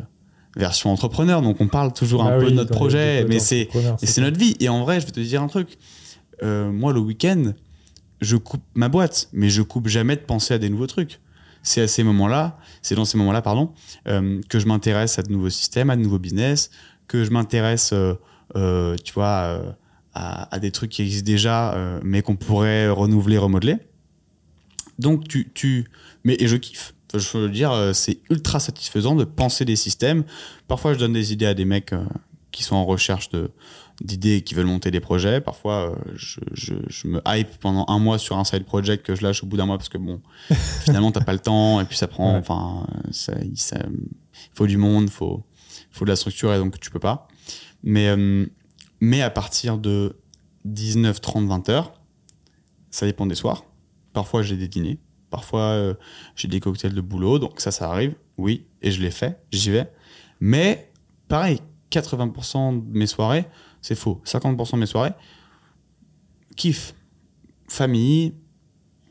[0.56, 1.42] version entrepreneur.
[1.42, 3.68] Donc on parle toujours Ah un peu de notre projet, mais c'est
[4.18, 4.56] notre vie.
[4.60, 5.78] Et en vrai, je vais te dire un truc.
[6.42, 7.52] Euh, moi, le week-end,
[8.20, 11.20] je coupe ma boîte, mais je coupe jamais de penser à des nouveaux trucs.
[11.62, 13.72] C'est à ces moments-là, c'est dans ces moments-là, pardon,
[14.08, 16.70] euh, que je m'intéresse à de nouveaux systèmes, à de nouveaux business,
[17.08, 18.14] que je m'intéresse, euh,
[18.56, 19.60] euh, tu vois,
[20.14, 23.76] à, à des trucs qui existent déjà, mais qu'on pourrait renouveler, remodeler.
[24.98, 25.86] Donc, tu, tu,
[26.24, 26.94] mais et je kiffe.
[27.14, 30.24] Je veux dire, c'est ultra satisfaisant de penser des systèmes.
[30.66, 31.94] Parfois, je donne des idées à des mecs
[32.52, 33.50] qui sont en recherche de
[34.02, 35.40] d'idées qui veulent monter des projets.
[35.40, 39.14] Parfois, euh, je, je, je me hype pendant un mois sur un side project que
[39.14, 40.20] je lâche au bout d'un mois parce que bon,
[40.84, 42.36] finalement, t'as pas le temps et puis ça prend.
[42.36, 42.86] Enfin,
[43.42, 43.78] il ça-
[44.54, 45.44] faut du monde, faut,
[45.90, 47.28] faut de la structure et donc tu peux pas.
[47.82, 48.46] Mais, euh,
[49.00, 50.16] mais à partir de
[50.64, 51.92] 19, 30, 20 heures,
[52.90, 53.64] ça dépend des soirs.
[54.12, 54.98] Parfois, j'ai des dîners.
[55.30, 55.94] Parfois, euh,
[56.36, 57.38] j'ai des cocktails de boulot.
[57.38, 58.14] Donc ça, ça arrive.
[58.36, 58.66] Oui.
[58.82, 59.40] Et je l'ai fait.
[59.50, 59.90] J'y vais.
[60.40, 60.92] Mais
[61.28, 61.60] pareil,
[61.90, 63.46] 80% de mes soirées,
[63.82, 64.22] c'est faux.
[64.24, 65.12] 50% de mes soirées,
[66.56, 66.94] kiff.
[67.68, 68.34] Famille,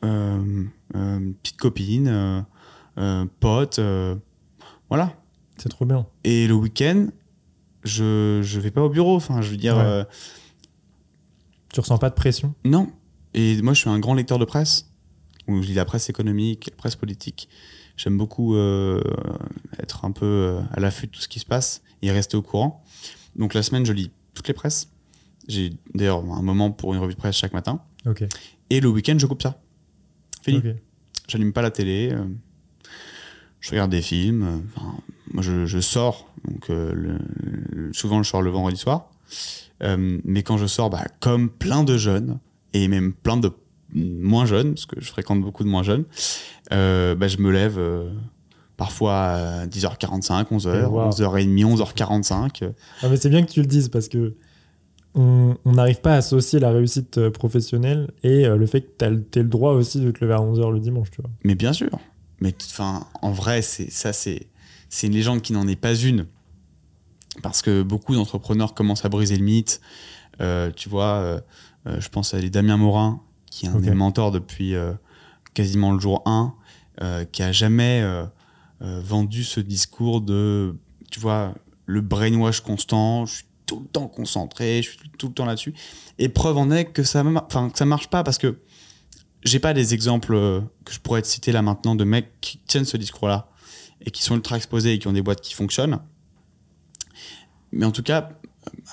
[0.04, 2.40] euh, euh, petite copine, euh,
[2.98, 3.80] euh, pote.
[4.88, 5.16] voilà.
[5.56, 6.06] C'est trop bien.
[6.24, 7.08] Et le week-end,
[7.84, 9.16] je je vais pas au bureau.
[9.16, 10.04] Enfin, je veux dire, Ouais.
[11.72, 12.54] Tu ressens pas de pression?
[12.64, 12.92] Non.
[13.32, 14.92] Et moi, je suis un grand lecteur de presse,
[15.48, 17.48] où je lis la presse économique, la presse politique.
[17.96, 18.56] J'aime beaucoup
[19.78, 22.84] être un peu à l'affût de tout ce qui se passe et rester au courant.
[23.36, 24.88] Donc la semaine, je lis toutes les presses.
[25.48, 27.80] J'ai d'ailleurs un moment pour une revue de presse chaque matin.
[28.06, 28.24] Ok.
[28.70, 29.60] Et le week-end, je coupe ça.
[30.42, 30.58] Fini.
[31.28, 32.10] J'allume pas la télé.
[32.12, 32.24] euh,
[33.60, 34.42] je regarde des films.
[34.42, 34.94] euh, enfin,
[35.32, 36.28] moi, je, je sors.
[36.48, 39.10] Donc, euh, le- souvent, je sors le vendredi soir.
[39.82, 42.38] Euh, mais quand je sors, bah, comme plein de jeunes,
[42.72, 43.50] et même plein de
[43.94, 46.04] moins jeunes, parce que je fréquente beaucoup de moins jeunes,
[46.70, 47.78] bah, je me lève
[48.82, 49.14] parfois
[49.62, 51.10] à 10h45, 11h, Wow.
[51.10, 52.62] 11h30, 11h45.
[52.64, 52.70] euh,
[53.02, 54.34] Ah, mais c'est bien que tu le dises parce que
[55.14, 59.04] on n'arrive pas à associer la réussite euh, professionnelle et euh, le fait que tu
[59.04, 61.30] as le droit aussi de te lever à 11h le dimanche, tu vois.
[61.44, 61.90] Mais bien sûr.
[62.40, 64.48] Mais enfin, en vrai, c'est ça, c'est
[64.88, 66.26] c'est une légende qui n'en est pas une,
[67.42, 69.80] parce que beaucoup d'entrepreneurs commencent à briser le mythe.
[70.40, 71.40] Euh, tu vois, euh,
[71.86, 73.82] euh, je pense à Damien Morin, qui est un Ok.
[73.82, 74.92] des mentors depuis euh,
[75.54, 76.54] quasiment le jour 1,
[77.02, 78.02] euh, qui a jamais
[78.82, 80.76] vendu ce discours de,
[81.10, 81.54] tu vois,
[81.86, 83.26] le brainwash constant.
[83.26, 85.72] Je suis tout le temps concentré, je suis tout le temps là-dessus.
[86.18, 88.58] Et preuve en est que ça, enfin, que ça marche pas parce que
[89.44, 92.58] j'ai pas des exemples euh, que je pourrais te citer là maintenant de mecs qui
[92.58, 93.48] tiennent ce discours-là
[94.04, 96.00] et qui sont ultra exposés et qui ont des boîtes qui fonctionnent.
[97.72, 98.30] Mais en tout cas,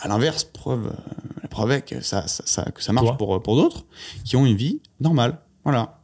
[0.01, 3.17] à l'inverse, preuve, euh, la preuve est que ça, ça, ça- que ça marche Toi.
[3.17, 3.85] pour, pour d'autres
[4.23, 5.39] qui ont une vie normale.
[5.63, 5.99] Voilà.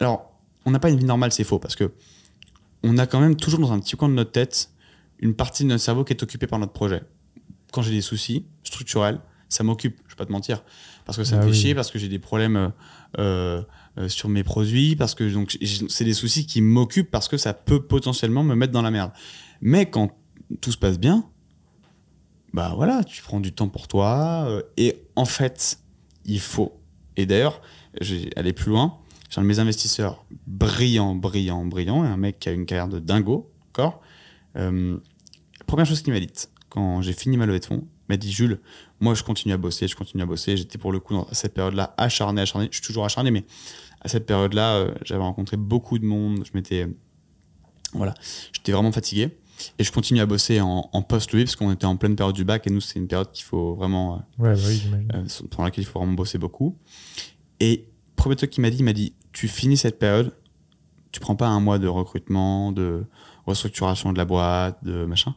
[0.00, 0.32] Alors,
[0.64, 1.92] on n'a pas une vie normale, c'est faux, parce que
[2.82, 4.70] on a quand même toujours dans un petit coin de notre tête
[5.18, 7.02] une partie de notre cerveau qui est occupée par notre projet.
[7.72, 10.62] Quand j'ai des soucis structurels, ça m'occupe, je vais pas te mentir,
[11.04, 11.56] parce que ça Ah me fait oui.
[11.56, 12.72] chier, parce que j'ai des problèmes
[13.18, 13.62] euh,
[13.98, 17.52] euh, sur mes produits, parce que donc c'est des soucis qui m'occupent parce que ça
[17.52, 19.10] peut potentiellement me mettre dans la merde.
[19.60, 20.10] Mais quand
[20.60, 21.24] tout se passe bien,
[22.52, 24.46] bah voilà, tu prends du temps pour toi.
[24.48, 25.78] euh, et en fait,
[26.24, 26.80] il faut.
[27.16, 27.60] Et d'ailleurs,
[28.00, 28.98] j'ai aller plus loin.
[29.30, 32.88] J'ai un de mes investisseurs brillant, brillant, brillant, et un mec qui a une carrière
[32.88, 34.00] de dingo, d'accord
[34.56, 34.98] Euh,
[35.66, 38.32] Première chose qu'il m'a dite, quand j'ai fini ma levée de fonds, il m'a dit
[38.32, 38.58] Jules,
[38.98, 40.56] moi je continue à bosser, je continue à bosser.
[40.56, 42.66] J'étais pour le coup dans cette période-là acharné, acharné.
[42.72, 43.44] Je suis toujours acharné, mais
[44.00, 46.42] à cette période-là, euh, j'avais rencontré beaucoup de monde.
[46.44, 46.88] Je m'étais,
[47.92, 48.14] voilà,
[48.52, 49.36] j'étais vraiment fatigué.
[49.78, 52.44] Et je continue à bosser en, en post-levée parce qu'on était en pleine période du
[52.44, 54.82] bac et nous, c'est une période qu'il faut vraiment, euh, Ouais, bah oui,
[55.50, 56.76] pendant laquelle il faut vraiment bosser beaucoup.
[57.60, 60.32] Et premier truc qu'il m'a dit, il m'a dit, tu finis cette période,
[61.12, 63.04] tu prends pas un mois de recrutement, de
[63.46, 65.34] restructuration de la boîte, de machin.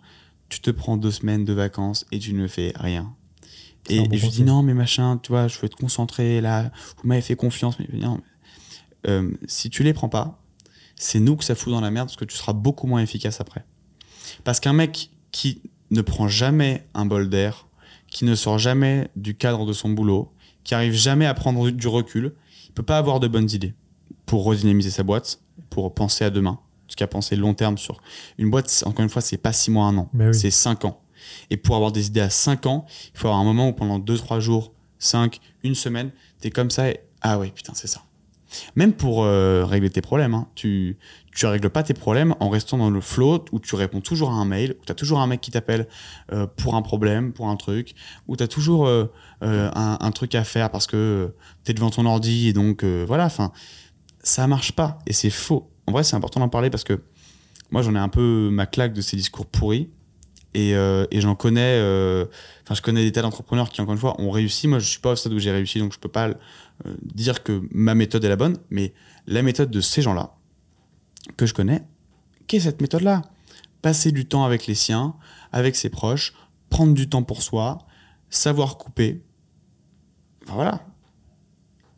[0.49, 3.15] Tu te prends deux semaines de vacances et tu ne fais rien.
[3.89, 6.41] Et, bon et je lui dis non, mais machin, tu vois, je veux être concentré
[6.41, 6.71] là.
[6.97, 8.21] Vous m'avez fait confiance, mais non.
[9.07, 10.39] Euh, si tu les prends pas,
[10.95, 13.41] c'est nous que ça fout dans la merde parce que tu seras beaucoup moins efficace
[13.41, 13.65] après.
[14.43, 17.67] Parce qu'un mec qui ne prend jamais un bol d'air,
[18.07, 20.31] qui ne sort jamais du cadre de son boulot,
[20.63, 22.33] qui arrive jamais à prendre du recul,
[22.67, 23.73] il peut pas avoir de bonnes idées
[24.33, 26.57] pour redynamiser sa boîte, pour penser à demain,
[26.87, 28.01] parce qu'à penser long terme sur
[28.39, 30.33] une boîte, encore une fois, c'est pas six mois, un an, oui.
[30.33, 31.03] c'est cinq ans.
[31.51, 33.99] Et pour avoir des idées à cinq ans, il faut avoir un moment où pendant
[33.99, 36.09] deux, trois jours, cinq, une semaine,
[36.41, 38.01] t'es comme ça et ah ouais, putain, c'est ça.
[38.75, 40.47] Même pour euh, régler tes problèmes, hein.
[40.55, 40.97] tu
[41.35, 44.33] tu règles pas tes problèmes en restant dans le flow où tu réponds toujours à
[44.33, 45.87] un mail, où tu as toujours un mec qui t'appelle
[46.31, 47.95] euh, pour un problème, pour un truc,
[48.27, 49.05] où tu as toujours euh,
[49.41, 51.33] un, un, truc à faire parce que
[51.65, 53.51] tu es devant ton ordi et donc voilà, enfin
[54.23, 55.69] ça marche pas et c'est faux.
[55.85, 57.01] En vrai, c'est important d'en parler parce que
[57.71, 59.89] moi j'en ai un peu ma claque de ces discours pourris
[60.53, 61.79] et, et j'en connais
[62.61, 64.99] enfin je connais des tas d'entrepreneurs qui encore une fois ont réussi moi je suis
[64.99, 66.29] pas au stade où j'ai réussi donc je peux pas
[66.85, 68.93] euh, dire que ma méthode est la bonne, mais
[69.27, 70.35] la méthode de ces gens-là,
[71.37, 71.83] que je connais,
[72.47, 73.21] qu'est cette méthode-là?
[73.81, 75.15] Passer du temps avec les siens,
[75.51, 76.33] avec ses proches,
[76.69, 77.85] prendre du temps pour soi,
[78.29, 79.23] savoir couper.
[80.43, 80.85] Enfin voilà.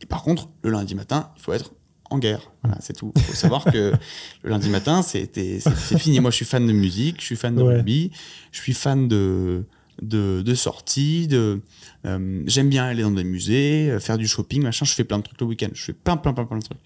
[0.01, 1.71] Et par contre, le lundi matin, il faut être
[2.09, 2.51] en guerre.
[2.63, 3.11] Voilà, c'est tout.
[3.15, 3.93] Il faut savoir que
[4.43, 5.29] le lundi matin, c'est
[5.97, 6.19] fini.
[6.19, 8.11] Moi, je suis fan de musique, je suis fan de rugby,
[8.51, 9.65] je suis fan de,
[10.01, 11.61] de, de sorties, de,
[12.05, 14.85] euh, j'aime bien aller dans des musées, euh, faire du shopping, machin.
[14.85, 15.69] Je fais plein de trucs le week-end.
[15.73, 16.79] Je fais plein, plein, plein, plein de trucs.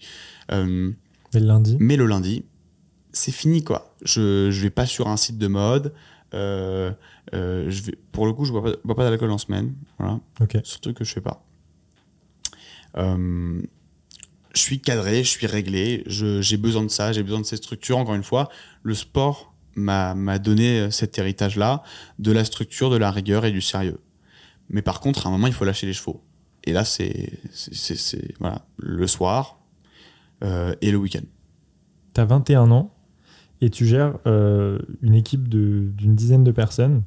[0.52, 0.90] Euh,
[1.34, 1.76] mais le lundi?
[1.78, 2.44] Mais le lundi,
[3.12, 3.94] c'est fini, quoi.
[4.02, 5.92] Je, je vais pas sur un site de mode.
[6.32, 6.92] je
[7.32, 9.74] vais, pour le coup, je bois pas, pas d'alcool en semaine.
[9.98, 10.20] Voilà.
[10.40, 10.60] Okay.
[10.64, 11.44] Surtout que je fais pas.
[14.54, 16.02] Je suis cadré, je suis réglé.
[16.06, 17.98] J'ai besoin de ça, j'ai besoin de ces structures.
[17.98, 18.48] Encore une fois,
[18.82, 21.82] le sport m'a donné cet héritage-là
[22.18, 24.00] de la structure, de la rigueur et du sérieux.
[24.68, 26.22] Mais par contre, à un moment, il faut lâcher les chevaux.
[26.64, 27.38] Et là, c'est
[28.78, 29.60] le soir
[30.44, 31.24] euh, et le week-end.
[32.14, 32.94] Tu as 21 ans
[33.60, 37.02] et tu gères euh, une équipe d'une dizaine de personnes.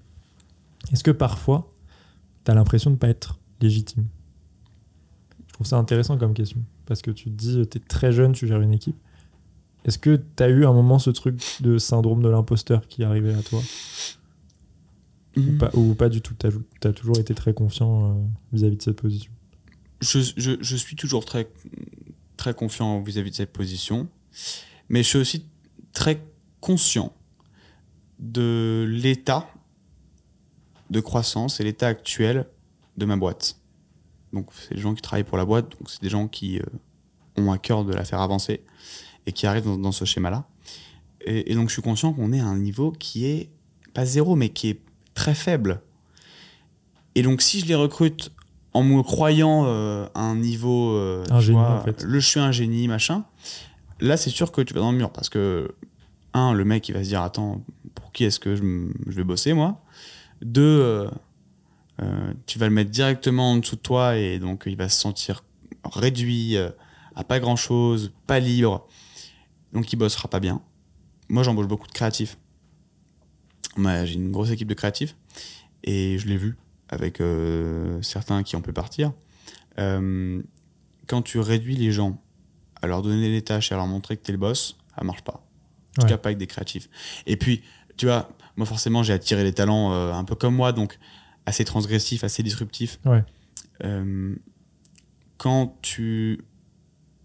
[0.91, 1.72] Est-ce que parfois,
[2.46, 4.08] tu as l'impression de ne pas être légitime?
[5.48, 6.64] Je trouve ça intéressant comme question.
[6.94, 8.96] Parce que tu te dis, tu es très jeune, tu gères une équipe.
[9.84, 13.34] Est-ce que tu as eu un moment ce truc de syndrome de l'imposteur qui arrivé
[13.34, 13.64] à toi?
[15.74, 18.14] Ou, pas, du tout Tu as, toujours été très confiant euh,
[18.52, 19.32] vis-à-vis de cette position?
[20.02, 21.50] Je, je, je, suis toujours très,
[22.38, 24.08] très confiant vis-à-vis de cette position,
[24.88, 25.48] mais je suis aussi
[25.94, 26.24] très
[26.62, 27.12] conscient
[28.20, 29.50] de l'état
[30.91, 32.46] de croissance et l'état actuel
[32.98, 33.58] de ma boîte.
[34.34, 36.63] Donc, c'est les gens qui travaillent pour la boîte, donc c'est des gens qui euh,
[37.38, 38.61] ont à cœur de la faire avancer
[39.25, 40.45] et qui arrivent dans, dans ce schéma-là.
[41.25, 43.49] Et, et, donc, je suis conscient qu'on est à un niveau qui est
[43.93, 44.81] pas zéro, mais qui est
[45.13, 45.81] très faible.
[47.15, 48.31] Et donc, si je les recrute
[48.73, 50.93] en me croyant euh, à un niveau.
[50.93, 52.03] Euh, un génie, en fait.
[52.03, 53.23] Le je suis un génie, machin.
[53.99, 55.73] Là, c'est sûr que tu vas dans le mur parce que,
[56.34, 57.63] un, le mec, il va se dire Attends,
[57.95, 58.63] pour qui est-ce que je,
[59.07, 59.81] vais bosser, moi?
[60.41, 61.09] Deux, euh,
[62.46, 65.44] tu vas le mettre directement en dessous de toi et donc il va se sentir
[65.86, 66.58] réduit
[67.16, 68.88] à pas grand chose, pas libre.
[69.74, 70.62] Donc il bossera pas bien.
[71.30, 72.38] Moi, j'embauche beaucoup de créatifs
[73.78, 75.16] j'ai une grosse équipe de créatifs
[75.84, 76.58] et je l'ai vu
[76.89, 79.14] avec euh, certains qui ont pu partir.
[79.80, 80.41] Euh,
[81.08, 82.22] quand tu réduis les gens
[82.82, 85.04] à leur donner les tâches et à leur montrer que tu es le boss, ça
[85.04, 85.46] marche pas.
[85.98, 86.89] En tout cas, pas avec des créatifs.
[87.28, 87.62] Et puis,
[87.98, 90.98] tu vois, moi forcément, j'ai attiré les talents euh, un peu comme moi, donc
[91.46, 93.00] assez transgressifs, assez disruptifs.
[95.38, 96.39] quand tu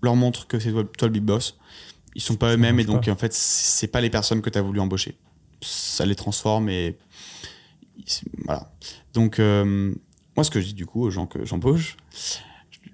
[0.03, 1.59] leur montres que c'est toi, le big boss,
[2.15, 4.63] ils sont pas eux-mêmes et donc en fait, c'est pas les personnes que tu as
[4.63, 5.17] voulu embaucher
[5.61, 6.97] ça les transforme et
[8.45, 8.73] voilà.
[9.13, 9.95] Donc, euh,
[10.37, 11.97] moi, ce que je dis du coup aux gens que j'embauche,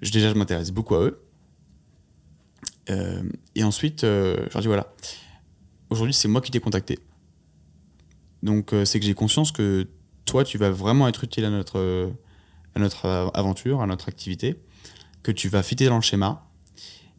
[0.01, 1.21] je, déjà, je m'intéresse beaucoup à eux.
[2.89, 3.23] Euh,
[3.55, 4.93] et ensuite, euh, je leur dis voilà,
[5.89, 6.99] aujourd'hui, c'est moi qui t'ai contacté.
[8.43, 9.87] Donc, c'est que j'ai conscience que
[10.25, 12.11] toi, tu vas vraiment être utile à notre,
[12.75, 14.59] à notre aventure, à notre activité,
[15.23, 16.47] que tu vas fitter dans le schéma.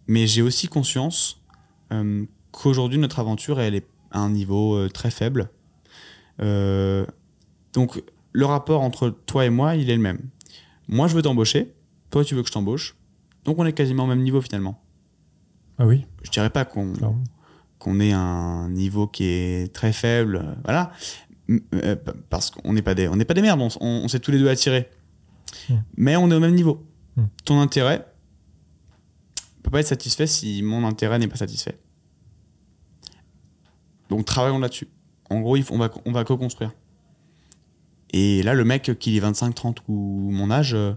[0.06, 1.40] Mais j'ai aussi conscience
[2.52, 5.50] qu'aujourd'hui, notre aventure, elle est un niveau euh, très faible.
[6.40, 7.06] Euh,
[7.72, 8.02] donc
[8.32, 10.20] le rapport entre toi et moi, il est le même.
[10.88, 11.74] Moi, je veux t'embaucher,
[12.10, 12.96] toi, tu veux que je t'embauche.
[13.44, 14.82] Donc on est quasiment au même niveau finalement.
[15.78, 16.06] Ah oui.
[16.22, 16.94] Je dirais pas qu'on
[17.78, 20.90] qu'on ait un niveau qui est très faible, voilà,
[21.50, 21.96] euh,
[22.28, 24.38] parce qu'on n'est pas des on n'est pas des merdes, on, on, s'est tous les
[24.38, 24.88] deux attirés.
[25.68, 25.76] Hmm.
[25.96, 26.86] Mais on est au même niveau.
[27.16, 27.26] Hmm.
[27.44, 28.06] Ton intérêt
[29.66, 31.76] peut pas être satisfait si mon intérêt n'est pas satisfait.
[34.08, 34.88] Donc travaillons là-dessus.
[35.28, 36.72] En gros, on va, on va co-construire.
[38.10, 40.92] Et là, le mec qui est 25, 30 ou mon âge, euh,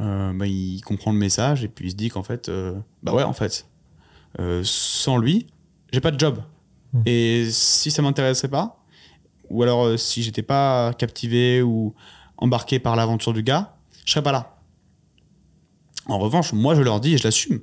[0.00, 3.12] euh, bah, il comprend le message et puis il se dit qu'en fait, euh, bah
[3.12, 3.66] ouais, en fait,
[4.62, 5.46] sans lui,
[5.92, 6.42] j'ai pas de job.
[6.94, 7.02] Hmm.
[7.04, 8.77] Et si ça m'intéressait pas,
[9.50, 11.94] ou alors si j'étais pas captivé ou
[12.36, 14.58] embarqué par l'aventure du gars, je serais pas là.
[16.06, 17.60] En revanche, moi, je leur dis et je l'assume.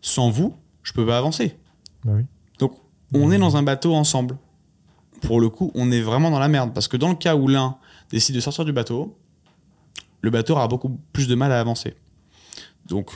[0.00, 1.58] Sans vous, je peux pas avancer.
[2.04, 2.24] Bah oui
[3.14, 4.36] on est dans un bateau ensemble.
[5.22, 6.72] Pour le coup, on est vraiment dans la merde.
[6.74, 7.78] Parce que dans le cas où l'un
[8.10, 9.18] décide de sortir du bateau,
[10.20, 11.94] le bateau aura beaucoup plus de mal à avancer.
[12.86, 13.10] Donc,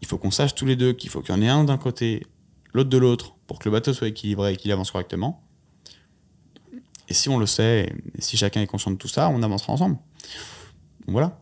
[0.00, 1.78] il faut qu'on sache tous les deux qu'il faut qu'il y en ait un d'un
[1.78, 2.26] côté,
[2.72, 5.43] l'autre de l'autre, pour que le bateau soit équilibré et qu'il avance correctement.
[7.08, 9.72] Et si on le sait, et si chacun est conscient de tout ça, on avancera
[9.72, 9.96] ensemble.
[11.06, 11.40] Donc voilà.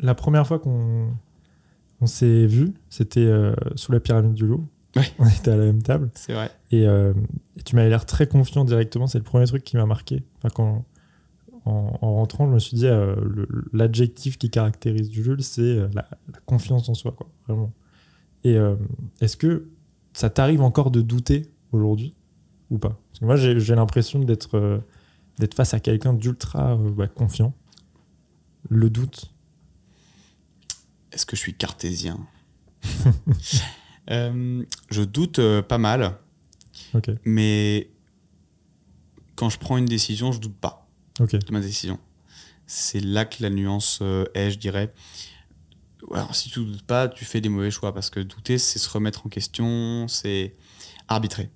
[0.00, 1.10] La première fois qu'on
[2.00, 4.68] on s'est vu, c'était euh, sous la pyramide du loup.
[4.94, 5.10] Ouais.
[5.18, 6.10] On était à la même table.
[6.14, 6.50] C'est vrai.
[6.70, 7.12] Et, euh,
[7.56, 9.06] et tu m'avais l'air très confiant directement.
[9.06, 10.22] C'est le premier truc qui m'a marqué.
[10.38, 10.84] Enfin, quand,
[11.64, 13.14] en, en rentrant, je me suis dit, euh,
[13.72, 17.72] l'adjectif qui caractérise Jules, c'est la, la confiance en soi, quoi, vraiment.
[18.44, 18.56] Et
[19.20, 19.66] est-ce que
[20.12, 22.14] ça t'arrive encore de douter aujourd'hui
[22.70, 24.78] ou pas Parce que moi, j'ai l'impression d'être euh,
[25.38, 27.54] d'être face à quelqu'un d'ultra euh, bah, confiant.
[28.68, 29.32] Le doute.
[31.12, 32.18] Est-ce que je suis cartésien?
[34.08, 36.16] Euh, Je doute pas mal,
[37.24, 37.90] mais
[39.34, 40.86] quand je prends une décision, je doute pas.
[41.18, 41.98] de ma décision.
[42.68, 44.00] C'est là que la nuance
[44.34, 44.94] est, je dirais.
[46.14, 48.88] Alors, si tu doutes pas, tu fais des mauvais choix parce que douter, c'est se
[48.88, 50.54] remettre en question, c'est
[51.08, 51.50] arbitrer.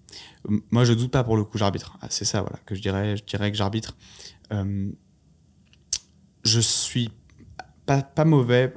[0.49, 1.97] M- Moi, je doute pas pour le coup, j'arbitre.
[2.01, 3.17] Ah, c'est ça, voilà, que je dirais.
[3.17, 3.97] Je dirais que j'arbitre.
[4.53, 4.91] Euh,
[6.45, 7.11] je suis
[7.87, 8.75] pas, pas mauvais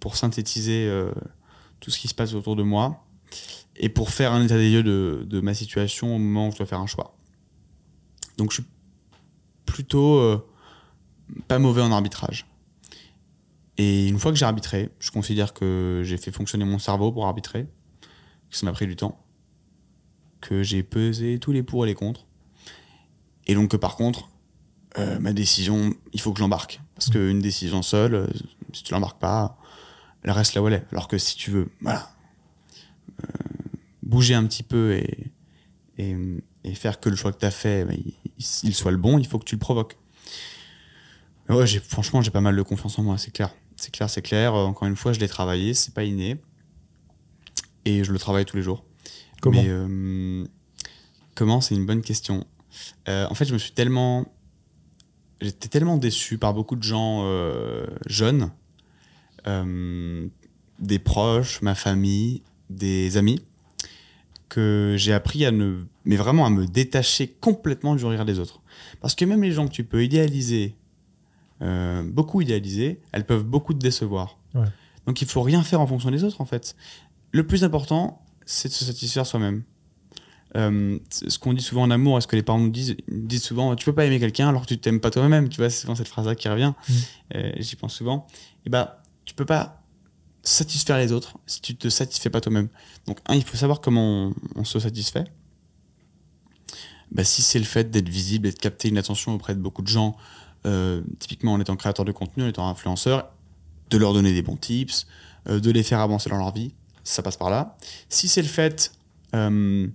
[0.00, 1.12] pour synthétiser euh,
[1.80, 3.04] tout ce qui se passe autour de moi
[3.76, 6.58] et pour faire un état des lieux de, de ma situation au moment où je
[6.58, 7.16] dois faire un choix.
[8.36, 8.70] Donc, je suis
[9.66, 10.44] plutôt euh,
[11.46, 12.46] pas mauvais en arbitrage.
[13.76, 17.26] Et une fois que j'ai arbitré, je considère que j'ai fait fonctionner mon cerveau pour
[17.26, 17.68] arbitrer,
[18.50, 19.24] que ça m'a pris du temps,
[20.40, 22.26] que j'ai pesé tous les pour et les contre,
[23.46, 24.28] et donc que par contre,
[24.98, 26.80] euh, ma décision, il faut que je l'embarque.
[26.94, 28.26] Parce qu'une décision seule, euh,
[28.72, 29.58] si tu l'embarques pas,
[30.22, 30.86] elle reste là où elle est.
[30.92, 32.10] Alors que si tu veux, voilà,
[33.22, 33.26] euh,
[34.02, 35.30] bouger un petit peu et,
[35.98, 36.16] et,
[36.64, 38.14] et faire que le choix que tu as fait, bah, il,
[38.64, 39.96] il soit le bon, il faut que tu le provoques.
[41.48, 43.54] Mais Ouais, j'ai, franchement, j'ai pas mal de confiance en moi, c'est clair.
[43.76, 44.54] C'est clair, c'est clair.
[44.54, 46.36] Encore une fois, je l'ai travaillé, c'est pas inné.
[47.84, 48.84] Et je le travaille tous les jours.
[49.40, 50.44] Comment Mais, euh,
[51.34, 52.46] comment C'est une bonne question.
[53.08, 54.26] Euh, en fait, je me suis tellement.
[55.40, 58.50] J'étais tellement déçu par beaucoup de gens euh, jeunes,
[59.46, 63.40] des proches, ma famille, des amis,
[64.48, 65.84] que j'ai appris à ne.
[66.04, 68.60] Mais vraiment à me détacher complètement du regard des autres.
[69.00, 70.74] Parce que même les gens que tu peux idéaliser,
[71.60, 74.38] beaucoup idéaliser, elles peuvent beaucoup te décevoir.
[74.54, 74.66] Ouais.
[75.06, 76.76] Donc il faut rien faire en fonction des autres en fait.
[77.32, 79.62] Le plus important, c'est de se satisfaire soi-même.
[80.56, 83.76] Euh, ce qu'on dit souvent en amour, est-ce que les parents nous disent, disent souvent,
[83.76, 85.94] tu peux pas aimer quelqu'un alors que tu t'aimes pas toi-même, tu vois, c'est souvent
[85.94, 86.92] cette phrase-là qui revient, Mm.
[87.34, 88.26] Euh, j'y pense souvent.
[88.64, 89.82] Et bah, tu peux pas
[90.42, 92.68] satisfaire les autres si tu te satisfais pas toi-même.
[93.06, 95.24] Donc, un, il faut savoir comment on, on se satisfait.
[97.12, 99.82] Bah, si c'est le fait d'être visible et de capter une attention auprès de beaucoup
[99.82, 100.16] de gens,
[100.64, 103.30] euh, typiquement en étant créateur de contenu, en étant influenceur,
[103.90, 105.06] de leur donner des bons tips,
[105.46, 106.72] de les faire avancer dans leur vie,
[107.08, 107.76] ça passe par là.
[108.08, 108.92] Si c'est le fait
[109.34, 109.88] euh,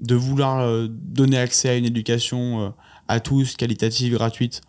[0.00, 2.70] de vouloir euh, donner accès à une éducation euh,
[3.08, 4.60] à tous, qualitative, gratuite,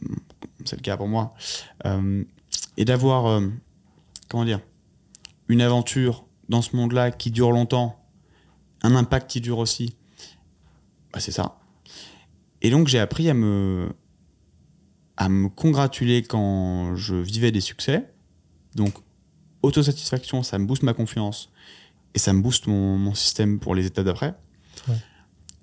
[0.00, 0.16] mm,
[0.64, 1.34] c'est le cas pour moi,
[2.78, 3.42] et d'avoir,
[4.30, 4.60] comment dire,
[5.48, 8.02] une aventure dans ce monde-là qui dure longtemps,
[8.82, 9.94] un impact qui dure aussi,
[11.12, 11.58] bah, c'est ça.
[12.62, 13.90] Et donc j'ai appris à me,
[15.18, 18.10] à me congratuler quand je vivais des succès.
[18.74, 18.94] Donc
[19.64, 21.50] autosatisfaction, ça me booste ma confiance
[22.14, 24.34] et ça me booste mon, mon système pour les étapes d'après.
[24.88, 24.96] Ouais.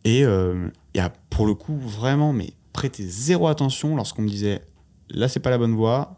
[0.03, 4.65] Et euh, y a pour le coup vraiment, mais prêter zéro attention lorsqu'on me disait
[5.09, 6.17] là c'est pas la bonne voie,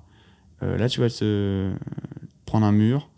[0.62, 1.74] euh, là tu vas te
[2.46, 3.10] prendre un mur,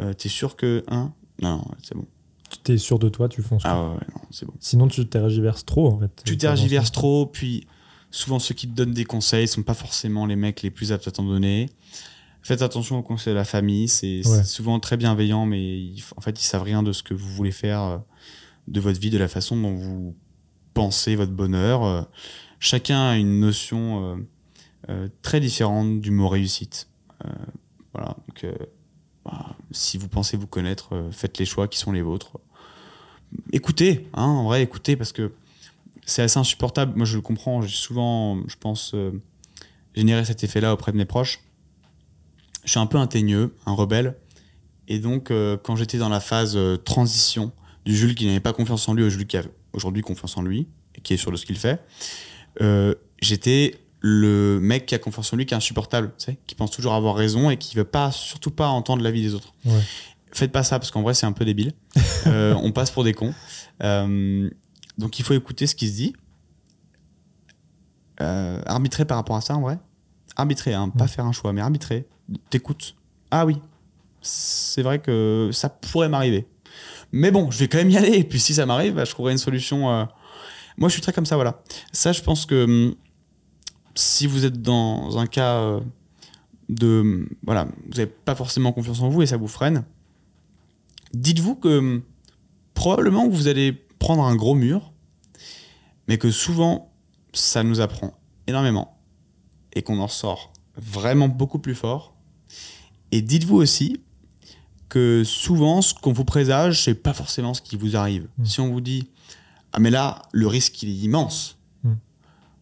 [0.00, 1.12] euh, t'es sûr que hein
[1.42, 2.06] non, non c'est bon.
[2.50, 3.62] Tu t'es sûr de toi, tu fonces.
[3.64, 4.54] Ah ouais, non c'est bon.
[4.60, 6.22] Sinon, tu tergiverses trop, en fait.
[6.24, 7.66] Tu tergiverses trop, puis
[8.10, 11.08] souvent ceux qui te donnent des conseils sont pas forcément les mecs les plus aptes
[11.08, 11.68] à t'en donner.
[12.46, 14.44] Faites attention aux conseils de la famille, c'est Ouais.
[14.44, 17.50] souvent très bienveillant, mais ils- en fait ils savent rien de ce que vous voulez
[17.50, 17.98] faire euh,
[18.68, 20.14] de votre vie, de la façon dont vous
[20.72, 21.84] pensez votre bonheur.
[21.84, 22.02] Euh,
[22.60, 24.16] Chacun a une notion
[24.88, 26.88] euh, très différente du mot réussite.
[27.24, 27.28] Euh,
[27.92, 28.54] voilà, donc euh,
[29.24, 32.38] bah, si vous pensez vous connaître, faites les choix qui sont les vôtres.
[33.52, 35.32] Écoutez, hein, en vrai, écoutez, parce que
[36.06, 36.92] c'est assez insupportable.
[36.96, 37.60] Moi, je le comprends.
[37.60, 38.94] J'ai souvent, je pense,
[39.96, 41.40] généré cet effet-là auprès de mes proches.
[42.66, 44.16] Je suis un peu un teigneux, un rebelle.
[44.88, 47.52] Et donc, euh, quand j'étais dans la phase euh, transition
[47.84, 49.42] du Jules qui n'avait pas confiance en lui au Jules qui a
[49.72, 51.80] aujourd'hui confiance en lui et qui est sûr de ce qu'il fait,
[52.60, 56.54] euh, j'étais le mec qui a confiance en lui, qui est insupportable, tu sais, qui
[56.56, 59.54] pense toujours avoir raison et qui veut pas, surtout pas entendre l'avis des autres.
[59.64, 59.80] Ouais.
[60.32, 61.72] Faites pas ça parce qu'en vrai, c'est un peu débile.
[62.26, 63.32] On passe pour des cons.
[63.80, 66.14] Donc, il faut écouter ce qui se dit.
[68.18, 69.78] Arbitrer par rapport à ça, en vrai.
[70.36, 72.06] Arbitrer, hein, pas faire un choix, mais arbitrer.
[72.50, 72.94] T'écoutes.
[73.30, 73.56] Ah oui.
[74.20, 76.46] c'est vrai que ça pourrait m'arriver.
[77.12, 78.18] Mais bon, je vais quand même y aller.
[78.18, 79.90] Et puis si ça m'arrive, bah, je trouverai une solution.
[79.90, 80.04] euh.
[80.78, 81.62] Moi, je suis très comme ça, voilà.
[81.92, 82.94] Ça, je pense que hum,
[83.94, 85.80] si vous êtes dans un cas euh,
[86.68, 87.00] de.
[87.00, 89.84] hum, Voilà, vous n'avez pas forcément confiance en vous et ça vous freine,
[91.14, 92.02] dites-vous que hum,
[92.74, 94.92] probablement vous allez prendre un gros mur,
[96.08, 96.92] mais que souvent,
[97.32, 98.12] ça nous apprend
[98.46, 98.98] énormément
[99.72, 102.14] et qu'on en sort vraiment beaucoup plus fort.
[103.12, 104.00] Et dites-vous aussi
[104.88, 108.28] que souvent, ce qu'on vous présage, c'est pas forcément ce qui vous arrive.
[108.38, 108.44] Mm.
[108.44, 109.08] Si on vous dit,
[109.72, 111.58] ah mais là, le risque il est immense.
[111.82, 111.92] Mm.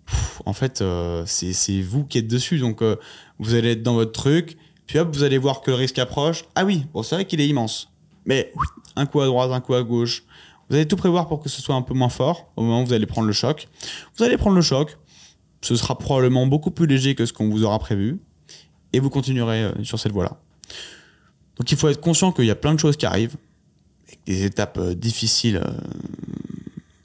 [0.06, 2.96] Pff, en fait, euh, c'est c'est vous qui êtes dessus, donc euh,
[3.38, 6.44] vous allez être dans votre truc, puis hop, vous allez voir que le risque approche.
[6.54, 7.90] Ah oui, bon, c'est vrai qu'il est immense,
[8.26, 8.52] mais
[8.96, 10.24] un coup à droite, un coup à gauche.
[10.68, 12.86] Vous allez tout prévoir pour que ce soit un peu moins fort au moment où
[12.86, 13.68] vous allez prendre le choc.
[14.16, 14.96] Vous allez prendre le choc,
[15.60, 18.18] ce sera probablement beaucoup plus léger que ce qu'on vous aura prévu,
[18.94, 20.38] et vous continuerez euh, sur cette voie-là.
[21.56, 23.36] Donc il faut être conscient qu'il y a plein de choses qui arrivent,
[24.08, 25.72] et que des étapes euh, difficiles euh,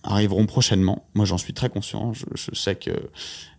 [0.03, 1.07] arriveront prochainement.
[1.15, 2.97] Moi j'en suis très conscient, je, sais que de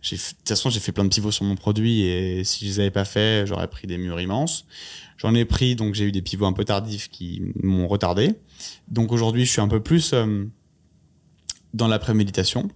[0.01, 2.91] toute façon j'ai fait plein de pivots sur mon produit, et si je les avais
[2.91, 4.65] pas fait, j'aurais pris des murs immenses.
[5.17, 8.35] J'en ai pris, donc j'ai eu des pivots un peu tardifs qui m'ont retardé.
[8.87, 10.15] Donc aujourd'hui je suis un peu plus
[11.73, 12.69] dans la préméditation,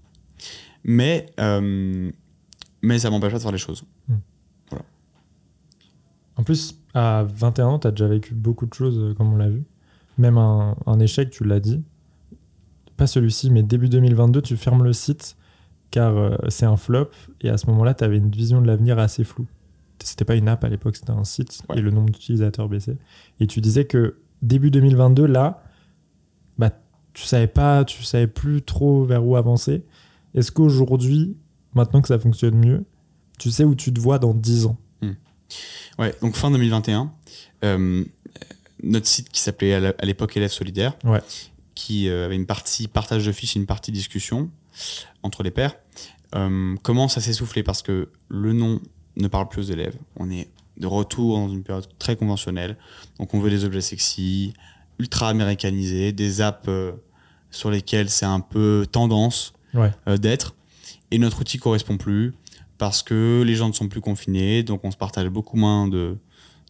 [0.84, 2.12] mais, euh,
[2.82, 3.84] mais ça m'empêche pas de faire les choses.
[6.38, 9.38] En plus, à 21 ans, tu as déjà vécu beaucoup de choses, euh, comme on
[9.38, 9.64] l'a vu.
[10.18, 11.84] Même un, un échec, tu l'as dit.
[12.98, 15.36] Pas celui-ci, mais début 2022, tu fermes le site
[15.92, 17.10] car euh, c'est un flop.
[17.42, 19.48] Et à ce moment-là, tu avais une vision de l'avenir assez floue.
[20.04, 21.78] C'était pas une app à l'époque, c'était un site Ouais.
[21.78, 22.98] et le nombre d'utilisateurs baissait.
[23.40, 25.64] Et tu disais que début 2022, là,
[26.58, 26.72] bah,
[27.14, 29.86] tu savais pas, tu savais plus trop vers où avancer.
[30.34, 31.38] Est-ce qu'aujourd'hui,
[31.74, 32.84] maintenant que ça fonctionne mieux,
[33.40, 34.78] tu sais où tu te vois dans 10 ans?
[36.00, 37.12] Ouais, donc fin 2021,
[37.64, 38.04] euh,
[38.84, 41.22] notre site qui s'appelait à l'époque Élèves Solidaires, Ouais.
[41.76, 44.50] qui euh, avait une partie partage de fiches et une partie discussion
[45.24, 45.76] entre les pairs,
[46.36, 48.82] euh, commence à s'essouffler parce que le nom
[49.18, 49.96] ne parle plus aux élèves.
[50.18, 52.76] On est de retour dans une période très conventionnelle.
[53.20, 54.54] Donc on veut des objets sexy,
[55.00, 56.70] ultra américanisés, des apps
[57.52, 59.92] sur lesquelles c'est un peu tendance Ouais.
[60.18, 60.56] d'être.
[61.12, 62.34] Et notre outil correspond plus
[62.78, 66.18] parce que les gens ne sont plus confinés, donc on se partage beaucoup moins de,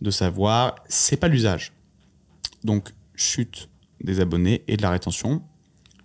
[0.01, 0.75] de savoir.
[0.87, 1.73] C'est pas l'usage.
[2.63, 3.69] Donc, chute
[4.03, 5.41] des abonnés et de la rétention.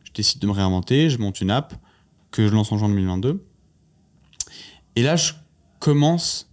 [0.04, 1.74] Je décide de me réinventer, je monte une app
[2.30, 3.44] que je lance en juin 2022.
[4.96, 5.32] Et là, je
[5.78, 6.50] commence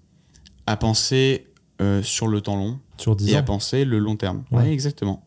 [0.66, 1.48] à penser
[1.82, 4.44] euh, sur le temps long sur 10 et à penser le long terme.
[4.52, 4.64] Ouais.
[4.64, 5.27] Ouais, exactement.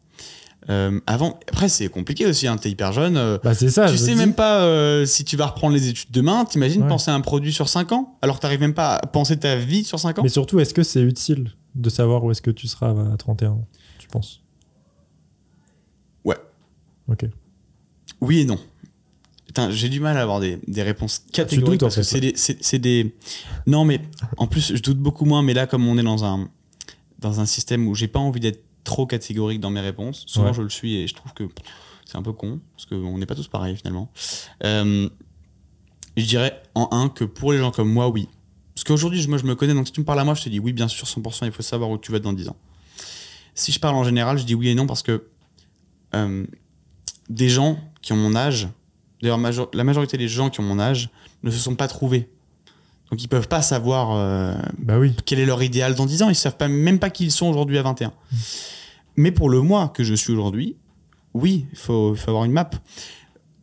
[0.68, 3.16] Euh, avant, après, c'est compliqué aussi, hein, t'es hyper jeune.
[3.16, 3.90] euh, Bah, c'est ça.
[3.90, 4.16] tu sais dis.
[4.18, 6.44] même pas euh, si tu vas reprendre les études demain.
[6.44, 6.88] T'imagines Ouais.
[6.88, 9.56] penser à un produit sur 5 ans alors que t'arrives même pas à penser ta
[9.56, 12.50] vie sur 5 ans Mais surtout, est-ce que c'est utile de savoir où est-ce que
[12.50, 13.66] tu seras à 31 ans,
[13.98, 14.42] tu penses?
[16.24, 16.36] Ouais.
[17.08, 17.24] Ok.
[18.20, 18.58] Oui et non.
[19.70, 22.78] J'ai du mal à avoir des, des réponses doutes, catégoriques en parce que c'est des,
[22.78, 23.14] des.
[23.66, 24.00] Non, mais
[24.36, 25.42] en plus, je doute beaucoup moins.
[25.42, 26.48] Mais là, comme on est dans un,
[27.18, 30.54] dans un système où j'ai pas envie d'être trop catégorique dans mes réponses, souvent Ouais.
[30.54, 31.44] je le suis et je trouve que
[32.04, 34.10] c'est un peu con parce qu'on n'est pas tous pareils finalement.
[34.64, 35.08] Euh,
[36.16, 38.28] je dirais en un que pour les gens comme moi, oui.
[38.74, 40.48] Parce qu'aujourd'hui, moi, je me connais, donc si tu me parles à moi, je te
[40.48, 42.56] dis oui, bien sûr, 100%, il faut savoir où tu vas dans 10 ans.
[43.54, 45.26] Si je parle en général, je dis oui et non parce que
[46.14, 46.46] euh,
[47.28, 48.68] des gens qui ont mon âge,
[49.22, 51.10] d'ailleurs, major- la majorité des gens qui ont mon âge
[51.42, 52.28] ne se sont pas trouvés.
[53.10, 55.14] Donc, ils peuvent pas savoir euh, Bah oui.
[55.24, 56.28] quel est leur idéal dans 10 ans.
[56.28, 58.12] Ils savent pas, même pas qui ils sont aujourd'hui à 21.
[59.16, 60.76] Mais pour le moi que je suis aujourd'hui,
[61.34, 62.70] oui, il faut, il faut avoir une map.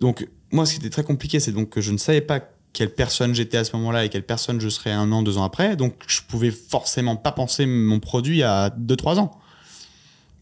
[0.01, 2.41] Donc, moi, ce qui était très compliqué, c'est donc que je ne savais pas
[2.73, 5.43] quelle personne j'étais à ce moment-là et quelle personne je serais un an, deux ans
[5.43, 5.75] après.
[5.75, 9.31] Donc, je pouvais forcément pas penser mon produit à 2-3 ans.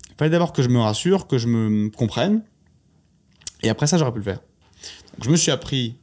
[0.10, 2.42] Il fallait d'abord que je me rassure, que je me comprenne.
[3.62, 4.40] Et après ça, j'aurais pu le faire.
[5.14, 5.96] Donc, je me suis appris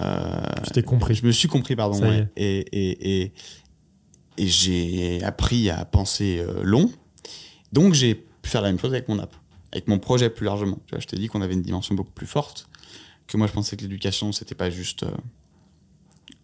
[0.00, 1.14] euh, Tu t'es compris.
[1.14, 2.00] je me suis compris, pardon.
[2.00, 2.28] Ouais.
[2.36, 3.32] Et, et, et,
[4.38, 6.90] et j'ai appris à penser euh, long.
[7.72, 9.34] Donc, j'ai pu faire la même chose avec mon app,
[9.72, 10.78] avec mon projet plus largement.
[10.86, 12.68] Tu vois, je t'ai dit qu'on avait une dimension beaucoup plus forte,
[13.26, 15.10] que moi, je pensais que l'éducation, c'était pas juste euh,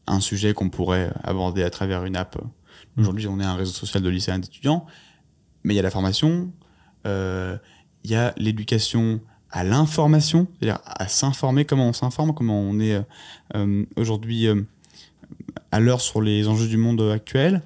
[0.07, 2.36] un sujet qu'on pourrait aborder à travers une app.
[2.98, 4.84] Aujourd'hui, on est un réseau social de lycéens et d'étudiants,
[5.64, 6.53] mais il y a la formation,
[7.07, 7.57] euh,
[8.05, 9.20] il y a l'éducation
[9.53, 13.03] à l'information, c'est-à-dire à s'informer, comment on s'informe, comment on est euh,
[13.55, 14.62] euh, aujourd'hui euh,
[15.70, 17.62] à l'heure sur les enjeux du monde actuel.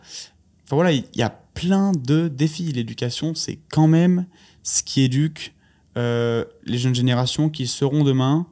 [0.65, 2.73] Enfin voilà, il y a plein de défis.
[2.73, 4.27] L'éducation, c'est quand même
[4.63, 5.55] ce qui éduque
[5.97, 8.47] euh, les jeunes générations qui seront demain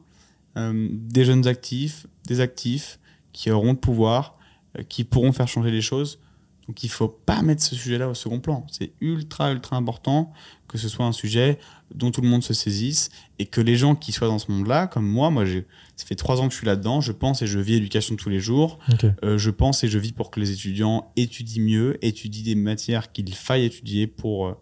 [0.57, 2.99] euh, des jeunes actifs, des actifs
[3.33, 4.37] qui auront le pouvoir,
[4.79, 6.19] euh, qui pourront faire changer les choses.
[6.67, 8.65] Donc il faut pas mettre ce sujet-là au second plan.
[8.71, 10.33] C'est ultra, ultra important
[10.67, 11.59] que ce soit un sujet
[11.93, 13.09] dont tout le monde se saisisse
[13.39, 16.15] et que les gens qui soient dans ce monde-là, comme moi, moi j'ai, ça fait
[16.15, 18.79] trois ans que je suis là-dedans, je pense et je vis éducation tous les jours.
[19.23, 23.11] Euh, je pense et je vis pour que les étudiants étudient mieux, étudient des matières
[23.11, 24.53] qu'il faille étudier pour euh,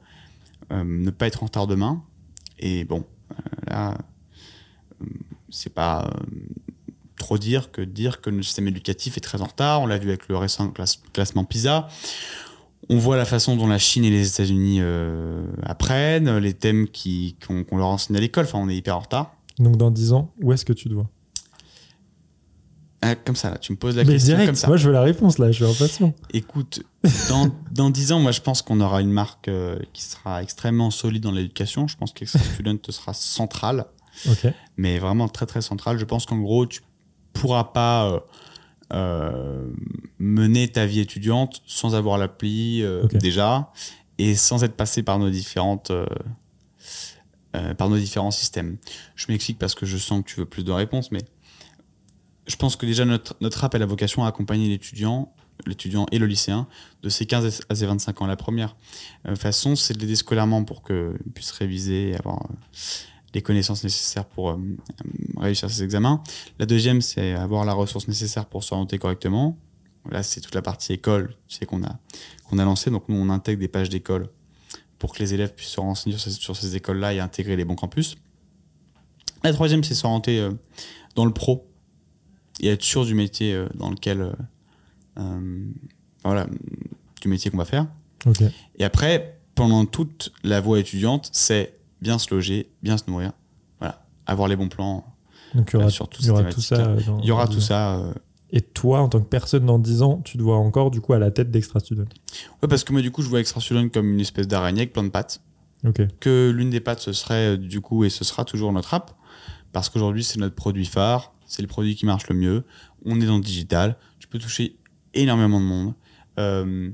[0.71, 2.03] euh, ne pas être en retard demain.
[2.59, 3.05] Et bon,
[3.67, 3.97] là,
[5.49, 6.13] c'est pas
[7.23, 9.81] trop dire que dire que le système éducatif est très en retard.
[9.81, 11.87] On l'a vu avec le récent classe- classement PISA.
[12.89, 17.77] On voit la façon dont la Chine et les États-Unis euh, apprennent, les thèmes qu'on
[17.77, 18.43] leur enseigne à l'école.
[18.45, 19.35] Enfin, on est hyper en retard.
[19.59, 21.09] Donc dans 10 ans, où est-ce que tu te vois?
[23.01, 24.67] Ah, comme ça, là, tu me poses la Mais question direct, comme ça.
[24.67, 26.13] moi je veux la réponse là, je suis impatient.
[26.33, 26.83] Écoute,
[27.29, 30.89] dans, dans 10 ans, moi je pense qu'on aura une marque euh, qui sera extrêmement
[30.89, 31.87] solide dans l'éducation.
[31.87, 33.85] Je pense qu'Extra Student sera centrale,
[34.29, 34.47] Ok.
[34.77, 35.97] mais vraiment très très centrale.
[35.99, 36.79] Je pense qu'en gros, tu
[37.33, 38.19] pourras pas euh,
[38.93, 39.67] euh,
[40.19, 43.71] mener ta vie étudiante sans avoir l'appli euh, déjà
[44.17, 45.91] et sans être passé par nos différentes.
[47.77, 48.77] par nos différents systèmes.
[49.15, 51.21] Je m'explique parce que je sens que tu veux plus de réponses, mais
[52.47, 55.31] je pense que déjà notre, notre app a la vocation à accompagner l'étudiant,
[55.67, 56.67] l'étudiant et le lycéen
[57.03, 58.25] de ses 15 à ses 25 ans.
[58.25, 58.75] La première
[59.35, 62.39] façon, c'est de l'aider scolairement pour qu'il puisse réviser et avoir
[63.33, 66.21] les connaissances nécessaires pour euh, euh, réussir ses examens.
[66.59, 69.57] La deuxième, c'est avoir la ressource nécessaire pour s'orienter correctement.
[70.09, 71.97] Là, c'est toute la partie école sais, qu'on a,
[72.45, 72.91] qu'on a lancée.
[72.91, 74.29] Donc, nous, on intègre des pages d'école
[74.99, 77.65] pour que les élèves puissent se renseigner sur ces, sur ces écoles-là et intégrer les
[77.65, 78.17] bons campus.
[79.43, 80.51] La troisième, c'est s'orienter euh,
[81.15, 81.67] dans le pro
[82.59, 84.33] et être sûr du métier euh, dans lequel.
[86.23, 86.47] voilà,
[87.21, 87.87] du métier qu'on va faire.
[88.25, 88.41] Ok.
[88.77, 93.31] Et après, pendant toute la voie étudiante, c'est bien se loger, bien se nourrir.
[93.79, 95.05] Voilà, avoir les bons plans.
[95.55, 96.75] Donc il y aura, Euh, sur toutes il y aura ces tout ça.
[96.75, 97.67] euh, dans- Il y aura tout 10 ans.
[97.67, 97.95] ça.
[97.97, 98.13] euh,
[98.51, 101.13] Et toi, en tant que personne dans 10 ans, tu te vois encore du coup
[101.13, 102.03] à la tête d'Extra Student?
[102.61, 104.93] Ouais, parce que moi, du coup, je vois Extra Student comme une espèce d'araignée avec
[104.93, 105.41] plein de pattes.
[105.87, 106.01] Ok.
[106.19, 109.11] Que l'une des pattes, ce serait, du coup, et ce sera toujours notre app.
[109.71, 111.33] Parce qu'aujourd'hui, c'est notre produit phare.
[111.47, 112.63] C'est le produit qui marche le mieux.
[113.05, 113.97] On est dans le digital.
[114.19, 114.77] Tu peux toucher
[115.15, 115.93] énormément de monde.
[116.39, 116.89] Euh,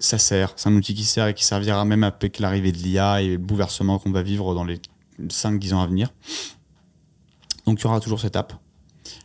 [0.00, 0.52] ça sert.
[0.56, 3.38] C'est un outil qui sert et qui servira même avec l'arrivée de l'IA et le
[3.38, 4.80] bouleversement qu'on va vivre dans les
[5.20, 6.12] 5-10 ans à venir.
[7.66, 8.52] Donc, il y aura toujours cette app.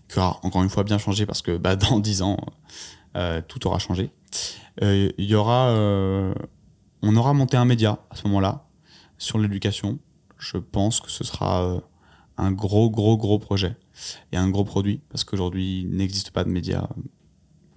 [0.07, 2.38] Qui aura, encore une fois, bien changé parce que bah, dans 10 ans,
[3.15, 4.11] euh, tout aura changé.
[4.82, 5.69] Euh, Il y aura.
[5.69, 6.34] euh,
[7.01, 8.65] on aura monté un média à ce moment-là
[9.17, 9.99] sur l'éducation.
[10.38, 11.82] Je pense que ce sera
[12.38, 13.76] un gros, gros, gros projet
[14.32, 16.88] et un gros produit parce qu'aujourd'hui, il n'existe pas de média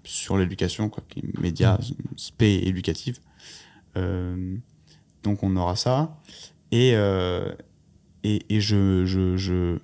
[0.05, 1.78] sur l'éducation, quoi, qui est média
[2.16, 3.20] spé éducatif.
[3.96, 4.57] Euh,
[5.22, 6.20] donc on aura ça.
[6.72, 7.52] Et, euh,
[8.22, 9.78] et, et je, je, je-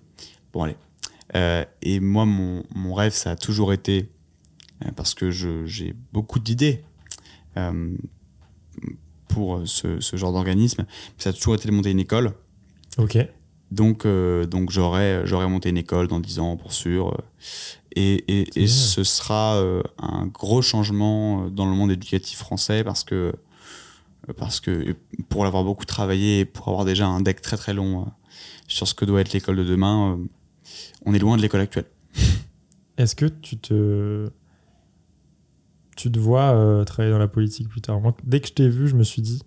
[0.53, 0.77] Bon, allez.
[1.37, 4.09] Euh, et moi, mon, mon rêve, ça a toujours été,
[4.97, 6.83] parce que je- j'ai beaucoup d'idées
[9.29, 10.85] pour ce, ce genre d'organisme,
[11.19, 12.33] ça a toujours été de monter une école.
[12.99, 13.17] Ok.
[13.71, 17.17] Donc, donc j'aurais, j'aurais monté une école dans 10 ans, pour sûr.
[17.97, 18.69] Et, et, et Génial.
[18.69, 23.33] ce sera euh, un gros changement euh, dans le monde éducatif français parce que,
[24.29, 24.95] euh, parce que
[25.29, 28.05] pour l'avoir beaucoup travaillé et pour avoir déjà un deck très très long euh,
[28.69, 30.25] sur ce que doit être l'école de demain, euh,
[31.05, 31.87] on est loin de l'école actuelle.
[32.97, 34.29] Est-ce que tu te.
[35.97, 38.01] Tu te vois travailler dans la politique plus tard?
[38.01, 39.43] Moi, dès que je t'ai vu, je me suis dit.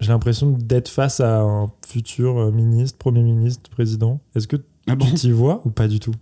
[0.00, 4.20] J'ai l'impression d'être face à un futur ministre, premier ministre, président.
[4.34, 4.56] Est-ce que
[4.88, 5.06] Ah bon?
[5.06, 6.12] tu t'y vois ou pas du tout?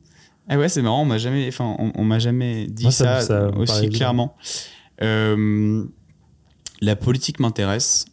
[0.49, 3.21] Ah ouais, c'est marrant, on m'a jamais, enfin, on, on m'a jamais dit Moi, ça-
[3.57, 4.37] aussi clairement.
[5.03, 5.85] Euh,
[6.81, 8.05] la politique m'intéresse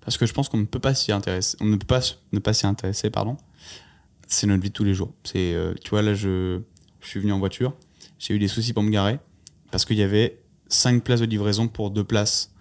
[0.00, 2.00] parce que je pense qu'on ne peut pas s'y intéresser, on ne peut pas
[2.32, 3.36] ne pas s'y intéresser, pardon.
[4.26, 5.12] C'est notre vie de tous les jours.
[5.24, 6.60] C'est, euh, tu vois, là, je,
[7.00, 7.74] je suis venu en voiture,
[8.18, 9.18] j'ai eu des soucis pour me garer
[9.70, 12.52] parce qu'il y avait cinq places de livraison pour deux places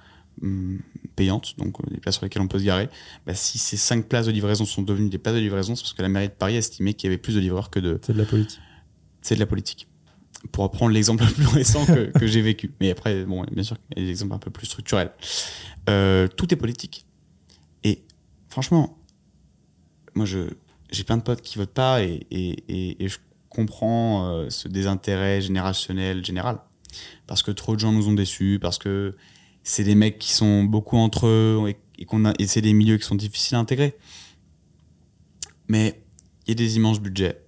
[0.42, 0.80] hum,
[1.16, 2.90] payantes, donc euh, des places sur lesquelles on peut se garer.
[3.26, 5.94] Bah, si ces cinq places de livraison sont devenues des places de livraison, c'est parce
[5.94, 8.00] que la mairie de Paris a estimé qu'il y avait plus de livreurs que de,
[8.06, 8.60] C'est de la politique.
[9.24, 9.88] C'est de la politique.
[10.52, 12.72] Pour reprendre l'exemple le plus récent que, j'ai vécu.
[12.80, 15.12] Mais après, bon, bien sûr, il y a des exemples un peu plus structurels.
[15.90, 17.08] Euh, tout est politique.
[17.84, 18.04] Et
[18.50, 19.00] franchement,
[20.14, 20.50] moi, je,
[20.92, 23.18] j'ai plein de potes qui votent pas et, et, et, je
[23.50, 26.60] comprends euh, ce désintérêt générationnel général.
[27.26, 29.16] Parce que trop de gens nous ont déçus, parce que
[29.64, 33.16] c'est des mecs qui sont beaucoup entre eux et, qu'on c'est des milieux qui sont
[33.16, 33.96] difficiles à intégrer.
[35.68, 36.04] Mais
[36.46, 37.42] il y a des immenses budgets.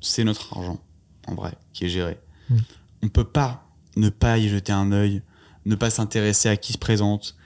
[0.00, 0.78] C'est notre argent,
[1.26, 2.18] en vrai, qui est géré.
[2.48, 2.56] Mm.
[3.02, 5.22] On peut pas ne pas y jeter un œil,
[5.64, 7.36] ne pas s'intéresser à qui se présente,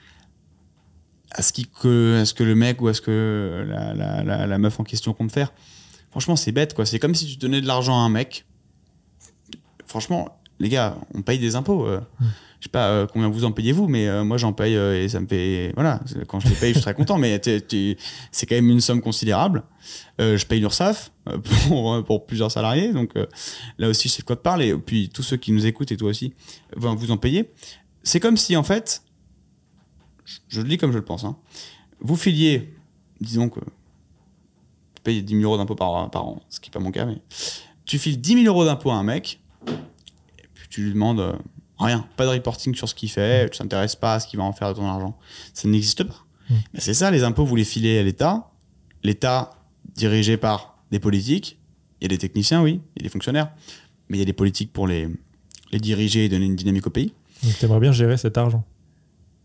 [1.31, 4.25] à ce, qui, que, à ce que le mec ou à ce que la, la,
[4.25, 5.53] la, la meuf en question compte faire.
[6.11, 6.87] Franchement, c'est bête, quoi.
[6.87, 8.47] C'est comme si tu donnais de l'argent à un mec.
[9.87, 11.87] Franchement, les gars, on paye des impôts.
[11.87, 12.01] euh.
[12.21, 12.25] Mm.
[12.61, 15.03] Je sais pas euh, combien vous en payez vous, mais euh, moi j'en paye euh,
[15.03, 15.73] et ça me fait.
[15.75, 15.99] Voilà,
[16.29, 19.63] quand je les paye, je suis très content, mais c'est quand même une somme considérable.
[20.19, 21.11] Je paye l'URSSAF
[22.07, 23.15] pour, plusieurs salariés, donc
[23.79, 24.69] là aussi je sais de quoi te parler.
[24.69, 26.35] Et puis tous ceux qui nous écoutent et toi aussi,
[26.77, 27.51] vous en payez.
[28.03, 29.03] C'est comme si en fait,
[30.51, 31.37] je- le dis comme je le pense, hein,
[32.01, 32.75] vous filiez,
[33.23, 36.81] disons que tu payes 10 000 euros d'impôts par, par an, ce qui n'est pas
[36.81, 37.17] mon cas, mais
[37.87, 39.41] tu files 10 000 euros d'impôts à un mec,
[40.71, 41.33] tu lui demandes euh,
[41.79, 44.45] rien, pas de reporting sur ce qu'il fait, tu t'intéresses pas à ce qu'il va
[44.45, 45.19] en faire de ton argent.
[45.53, 46.25] Ça n'existe pas.
[46.49, 46.55] Mm.
[46.75, 48.51] Mais c'est ça, les impôts, vous les filez à l'État.
[49.03, 49.51] L'État,
[49.95, 51.59] dirigé par des politiques,
[52.01, 53.51] il y a des techniciens, oui, il y a des fonctionnaires,
[54.09, 55.09] mais il y a des politiques pour les,
[55.73, 57.13] les diriger et donner une dynamique au pays.
[57.43, 58.65] Donc t'aimerais bien gérer cet argent.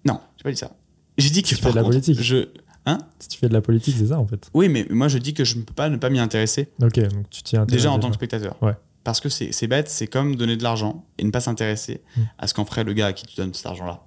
[0.06, 0.72] Non, j'ai pas dit ça.
[1.18, 2.22] J'ai dit que Tu fais de la contre, politique.
[2.22, 2.50] Je...
[2.86, 3.00] Hein?
[3.20, 4.50] Si tu fais de la politique, c'est ça en fait.
[4.54, 6.70] Oui, mais moi je dis que je ne peux pas ne pas m'y intéresser.
[6.82, 7.82] Ok, donc tu t'y intéresses.
[7.82, 8.62] Déjà en tant que spectateur.
[8.62, 8.74] Ouais.
[9.06, 12.22] Parce que c'est bête, c'est comme donner de l'argent et ne pas s'intéresser Mm.
[12.40, 14.04] à ce qu'en ferait le gars à qui tu donnes cet argent-là.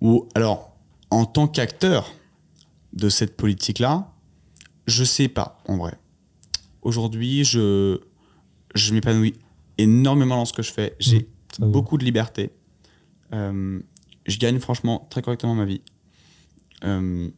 [0.00, 0.76] Ou alors,
[1.10, 2.12] en tant qu'acteur
[2.92, 4.12] de cette politique-là,
[4.86, 5.94] je sais pas, en vrai.
[6.82, 8.00] Aujourd'hui, je,
[8.74, 9.34] je m'épanouis
[9.78, 10.96] énormément dans ce que je fais.
[10.98, 11.28] J'ai
[11.58, 12.50] Mm, beaucoup de liberté.
[13.32, 13.80] Euh,
[14.26, 15.80] je gagne franchement très correctement ma vie.
[16.84, 17.30] Euh,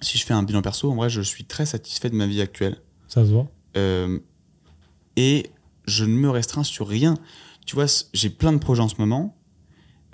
[0.00, 2.40] si je fais un bilan perso, en vrai, je suis très satisfait de ma vie
[2.40, 2.80] actuelle.
[3.06, 3.48] Ça se voit.
[3.76, 4.18] Euh,
[5.16, 5.50] et
[5.86, 7.14] je ne me restreins sur rien.
[7.64, 9.36] Tu vois, j'ai plein de projets en ce moment.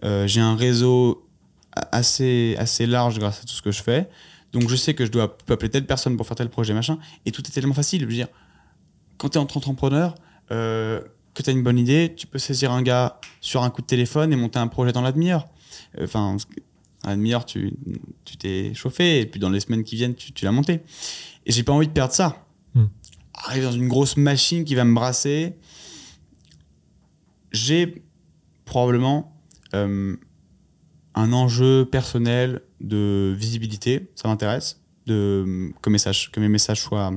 [0.04, 1.28] Euh, j'ai un réseau
[1.74, 4.08] assez, assez large grâce à tout ce que je fais.
[4.52, 6.98] Donc je sais que je dois appeler telle personne pour faire tel projet, machin.
[7.24, 8.02] Et tout est tellement facile.
[8.02, 8.28] Je veux dire,
[9.16, 10.14] quand tu es entrepreneur,
[10.50, 11.00] euh,
[11.34, 13.86] que tu as une bonne idée, tu peux saisir un gars sur un coup de
[13.86, 15.46] téléphone et monter un projet dans la demi-heure.
[15.98, 16.36] Euh, Enfin,
[17.04, 17.72] à la demi-heure, tu
[18.24, 20.80] tu t'es chauffé, et puis dans les semaines qui viennent, tu, tu l'as monté.
[21.46, 22.44] Et j'ai pas envie de perdre ça.
[22.74, 22.86] Hmm.
[23.34, 25.54] Arriver dans une grosse machine qui va me brasser.
[27.50, 28.02] J'ai
[28.64, 29.36] probablement
[29.74, 30.16] euh,
[31.14, 37.12] un enjeu personnel de visibilité, ça m'intéresse, de que, message, que mes messages soient,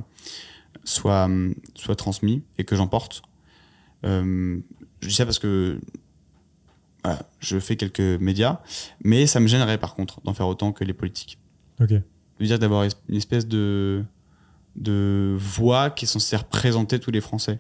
[0.84, 1.30] soient,
[1.76, 3.22] soient transmis et que j'en porte.
[4.03, 4.59] Euh,
[5.01, 5.80] je dis ça parce que
[7.03, 8.61] voilà, je fais quelques médias,
[9.03, 11.39] mais ça me gênerait par contre d'en faire autant que les politiques.
[11.80, 11.91] Ok.
[11.91, 14.03] Je veux dire d'avoir une espèce de,
[14.76, 17.59] de voix qui est censée représenter tous les Français.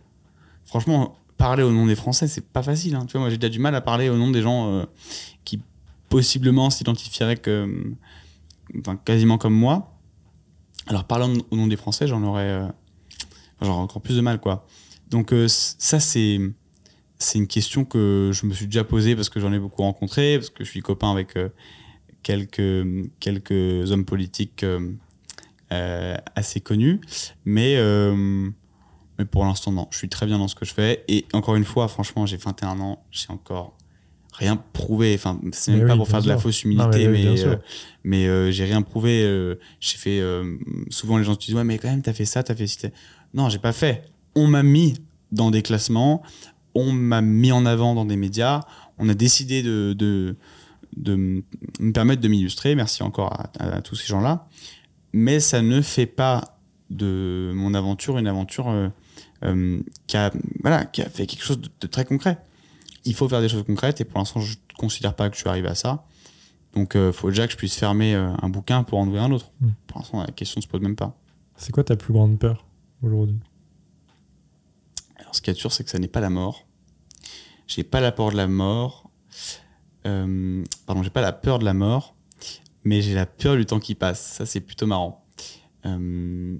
[0.65, 2.95] Franchement, parler au nom des Français, c'est pas facile.
[2.95, 3.05] hein.
[3.05, 4.85] Tu vois, moi j'ai déjà du mal à parler au nom des gens euh,
[5.43, 5.61] qui
[6.09, 7.41] possiblement s'identifieraient
[9.05, 9.97] quasiment comme moi.
[10.87, 12.67] Alors parler au nom des Français, j'en aurais, euh,
[13.61, 14.65] encore plus de mal, quoi.
[15.09, 16.39] Donc euh, ça, c'est
[17.35, 20.49] une question que je me suis déjà posée parce que j'en ai beaucoup rencontré, parce
[20.49, 21.37] que je suis copain avec
[22.23, 24.65] quelques, hommes politiques
[25.69, 27.01] assez connus.
[27.45, 28.49] Mais, euh,
[29.17, 29.87] mais pour l'instant, non.
[29.91, 31.03] Je suis très bien dans ce que je fais.
[31.07, 33.75] Et encore une fois, franchement, j'ai 21 ans, j'ai encore
[34.33, 35.13] rien prouvé.
[35.15, 37.55] Enfin, c'est même pas pour faire de la fausse Non, humilité, mais oui, euh,
[38.03, 39.23] mais euh, j'ai rien prouvé.
[39.23, 40.19] euh, j'ai fait.
[40.19, 40.57] euh,
[40.89, 42.89] souvent, les gens te disent Ouais, mais quand même, t'as fait ça, t'as fait t'as-
[43.33, 44.03] Non, j'ai pas fait.
[44.35, 44.95] On m'a mis
[45.31, 46.21] dans des classements,
[46.73, 48.59] on m'a mis en avant dans des médias,
[48.97, 50.35] on a décidé de, de,
[51.79, 52.75] me permettre de m'illustrer.
[52.75, 54.47] Merci encore à, à- à tous ces gens-là.
[55.17, 56.59] Mais ça ne fait pas
[56.89, 58.89] de mon aventure une aventure euh,
[59.43, 60.29] euh, qui, a,
[60.61, 62.37] voilà, qui a fait quelque chose de, de très concret.
[63.05, 65.39] Il faut faire des choses concrètes et pour l'instant, je ne considère pas que je
[65.39, 66.03] suis arrivé à ça.
[66.73, 69.31] Donc, il faut déjà que je puisse fermer euh, un bouquin pour en ouvrir un
[69.31, 69.51] autre.
[69.61, 69.69] Mm.
[69.87, 71.17] Pour l'instant, la question ne se pose même pas.
[71.55, 72.65] C'est quoi ta plus grande peur
[73.01, 73.39] aujourd'hui?
[75.15, 76.67] Alors, ce qui est sûr, c'est que ça n'est pas la mort.
[77.67, 79.09] J'ai pas la peur de la mort.
[80.05, 82.14] Euh, pardon, j'ai pas la peur de la mort,
[82.85, 84.21] mais j'ai la peur du temps qui passe.
[84.21, 85.25] Ça, c'est plutôt marrant.
[85.85, 86.57] Euh,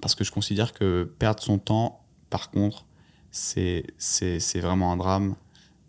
[0.00, 2.84] parce que je considère que perdre son temps, par contre,
[3.30, 5.36] c'est c'est c'est vraiment un drame.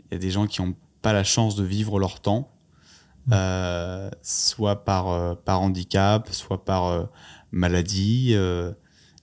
[0.06, 2.52] Il y a des gens qui n'ont pas la chance de vivre leur temps,
[3.32, 7.08] euh, soit par, euh, par handicap, soit par
[7.52, 8.36] maladie,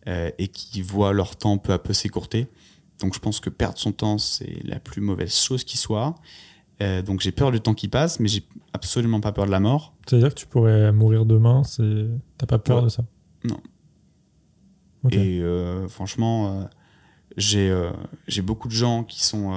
[0.07, 2.49] et qui voient leur temps peu à peu s'écourter.
[3.01, 6.15] Donc je pense que perdre son temps, c'est la plus mauvaise chose qui soit.
[6.83, 9.61] Euh, donc j'ai peur du temps qui passe, mais j'ai absolument pas peur de la
[9.61, 9.95] mort.
[10.07, 12.07] C'est-à-dire que tu pourrais mourir demain, c'est...
[12.39, 12.85] t'as pas peur Ouais.
[12.85, 13.05] de ça?
[13.45, 13.59] Non.
[15.11, 16.65] Et euh, franchement, euh,
[17.37, 17.91] j'ai
[18.27, 19.53] j'ai beaucoup de gens qui sont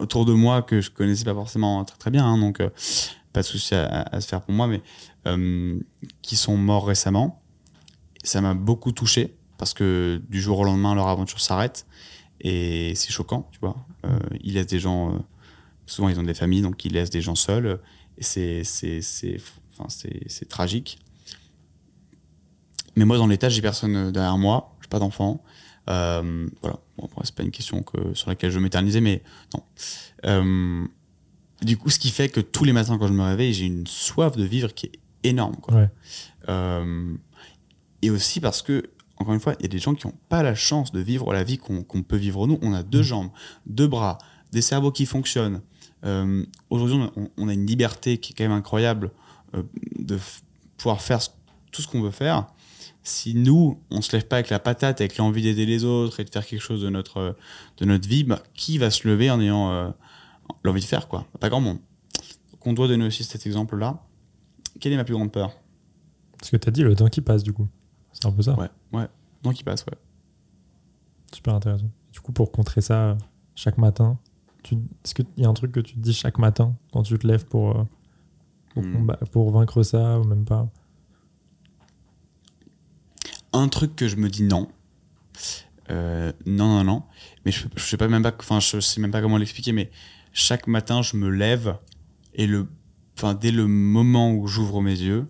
[0.00, 2.62] autour de moi que je connaissais pas forcément très très bien, hein, donc
[3.32, 4.80] pas de souci à, à se faire pour moi, mais
[6.22, 7.42] qui sont morts récemment.
[8.24, 11.86] Ça m'a beaucoup touché parce que du jour au lendemain, leur aventure s'arrête
[12.40, 13.76] et c'est choquant, tu vois.
[14.04, 15.14] Euh, ils laissent des gens,
[15.86, 17.80] souvent ils ont des familles, donc ils laissent des gens seuls
[18.18, 19.38] et c'est c'est c'est
[19.72, 20.98] enfin c'est c'est tragique.
[22.96, 25.44] Mais moi, dans l'état, j'ai personne derrière moi, j'ai pas d'enfant.
[25.88, 29.22] Euh, voilà, bon, c'est pas une question que, sur laquelle je m'éternisais, mais
[29.54, 29.62] non.
[30.24, 30.84] Euh,
[31.62, 33.86] du coup, ce qui fait que tous les matins quand je me réveille, j'ai une
[33.86, 35.56] soif de vivre qui est énorme.
[35.56, 35.74] Quoi.
[35.74, 35.90] Ouais.
[36.48, 37.14] Euh,
[38.02, 40.42] et aussi parce que, encore une fois, il y a des gens qui n'ont pas
[40.42, 42.58] la chance de vivre la vie qu'on qu'on peut vivre nous.
[42.62, 43.30] On a deux jambes,
[43.66, 44.18] deux bras,
[44.52, 45.60] des cerveaux qui fonctionnent.
[46.04, 49.10] Euh, Aujourd'hui, on, on a une liberté qui est quand même incroyable
[49.54, 49.62] euh,
[49.98, 50.18] de
[50.76, 51.20] pouvoir faire
[51.72, 52.46] tout ce qu'on veut faire.
[53.02, 56.24] Si nous, on se lève pas avec la patate, avec l'envie d'aider les autres et
[56.24, 57.36] de faire quelque chose de notre,
[57.76, 59.90] de notre vie, bah, qui va se lever en ayant euh,
[60.64, 61.26] l'envie de faire quoi?
[61.38, 61.78] Pas grand monde.
[62.52, 64.02] Donc on doit donner aussi cet exemple-là.
[64.80, 65.52] Quelle est ma plus grande peur?
[66.42, 67.68] Ce que tu as dit, le temps qui passe, du coup.
[68.12, 68.58] C'est un peu ça.
[68.58, 69.06] Ouais, ouais.
[69.42, 69.96] Donc qui passe, ouais.
[71.32, 71.90] Super intéressant.
[72.12, 73.16] Du coup, pour contrer ça,
[73.54, 74.18] chaque matin.
[74.74, 77.26] Est-ce qu'il y a un truc que tu te dis chaque matin quand tu te
[77.26, 77.84] lèves pour, euh,
[78.74, 79.12] pour, Hmm.
[79.32, 80.68] pour vaincre ça ou même pas?
[83.52, 84.68] Un truc que je me dis non.
[85.90, 87.02] Euh, non, non, non.
[87.44, 89.90] Mais je, je sais pas même pas, enfin, je sais même pas comment l'expliquer, mais
[90.32, 91.78] chaque matin, je me lève
[92.34, 92.66] et le,
[93.16, 95.26] enfin, dès le moment où j'ouvre mes yeux,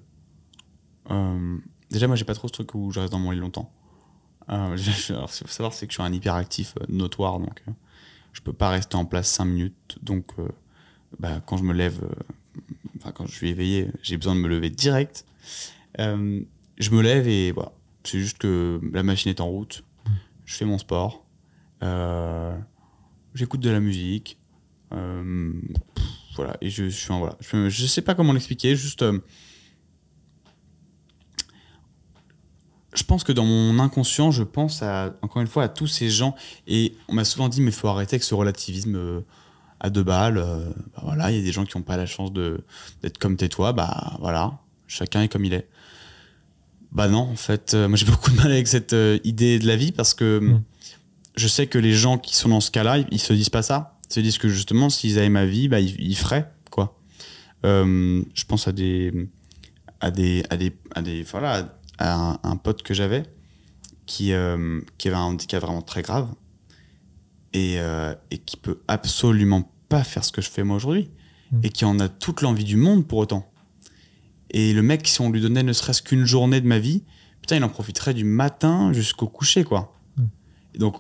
[1.11, 1.59] euh,
[1.91, 3.71] déjà, moi, j'ai pas trop ce truc où je reste dans mon lit longtemps.
[4.49, 7.63] Euh, je- alors, ce qu'il faut savoir, c'est que je suis un hyperactif notoire, donc
[8.37, 9.99] je peux pas rester en place 5 minutes.
[10.03, 10.47] Donc, euh,
[11.19, 12.61] bah, quand je me lève, euh,
[12.99, 15.25] enfin, quand je suis éveillé, j'ai besoin de me lever direct.
[15.99, 16.43] Euh,
[16.77, 17.73] je me lève et voilà.
[18.05, 19.85] C'est juste que la machine est en route.
[20.45, 21.25] Je fais mon sport.
[23.35, 24.39] J'écoute de la musique.
[24.91, 26.59] Voilà.
[26.61, 27.37] Et je, je suis voilà.
[27.41, 28.77] Je sais pas comment l'expliquer.
[28.77, 29.03] Juste.
[32.97, 36.09] Je pense que dans mon inconscient, je pense à, encore une fois à tous ces
[36.11, 36.35] gens.
[36.67, 39.21] Et on m'a souvent dit, mais il faut arrêter avec ce relativisme euh,
[39.81, 40.39] à deux balles.
[40.39, 43.37] euh, bah voilà, il y a des gens qui n'ont pas la chance d'être comme
[43.37, 43.73] t'es toi.
[43.73, 45.69] Bah voilà, chacun est comme il est.
[46.93, 49.77] Bah non, en fait, euh, moi j'ai beaucoup de mal avec cette idée de la
[49.77, 50.63] vie parce que Mm.
[51.37, 53.63] je sais que les gens qui sont dans ce cas-là, ils, ils se disent pas
[53.63, 53.99] ça.
[54.11, 56.99] Ils se disent que justement, s'ils avaient ma vie, bah, ils, ils feraient quoi.
[57.65, 59.13] Je pense à des,
[60.01, 63.25] à des, à des, à des, voilà, à un, un pote que j'avais
[64.07, 66.29] qui, euh, qui avait un handicap vraiment très grave
[67.53, 71.11] et, euh, et qui peut absolument pas faire ce que je fais moi aujourd'hui
[71.53, 71.61] Mm.
[71.63, 73.51] et qui en a toute l'envie du monde pour autant.
[74.51, 77.03] Et le mec, si on lui donnait ne serait-ce qu'une journée de ma vie,
[77.41, 79.95] putain, il en profiterait du matin jusqu'au coucher, quoi.
[80.17, 80.23] Mm.
[80.75, 80.97] Et donc,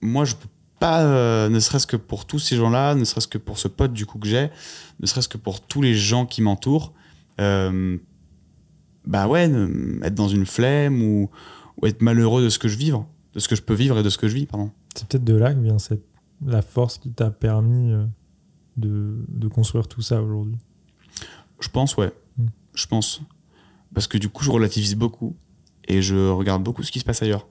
[0.00, 3.38] moi, je peux pas, euh, ne serait-ce que pour tous ces gens-là, ne serait-ce que
[3.38, 4.50] pour ce pote du coup que j'ai,
[5.00, 6.92] ne serait-ce que pour tous les gens qui m'entourent,
[9.04, 9.50] bah ouais,
[10.02, 11.30] être dans une flemme ou,
[11.80, 14.02] ou être malheureux de ce que je vivre, de ce que je peux vivre et
[14.02, 14.70] de ce que je vis, pardon.
[14.94, 16.04] C'est peut-être de là que vient cette...
[16.44, 18.04] la force qui t'a permis euh,
[18.76, 19.24] de...
[19.28, 20.56] de construire tout ça aujourd'hui.
[21.60, 22.12] Je pense, ouais.
[22.36, 22.46] Mm.
[22.74, 23.22] Je pense.
[23.94, 25.36] Parce que du coup, je relativise beaucoup
[25.88, 27.48] et je regarde beaucoup ce qui se passe ailleurs.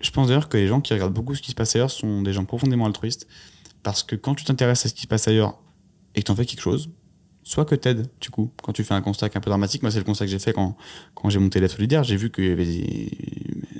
[0.00, 2.22] Je pense d'ailleurs que les gens qui regardent beaucoup ce qui se passe ailleurs sont
[2.22, 3.26] des gens profondément altruistes.
[3.82, 5.58] Parce que quand tu t'intéresses à ce qui se passe ailleurs
[6.14, 6.90] et que tu en fais quelque chose,
[7.46, 9.82] soit que t'aides, du coup, quand tu fais un constat qui est un peu dramatique.
[9.82, 10.76] Moi, c'est le constat que j'ai fait quand,
[11.14, 12.02] quand j'ai monté la solidaire.
[12.02, 13.08] J'ai vu qu'il y avait des,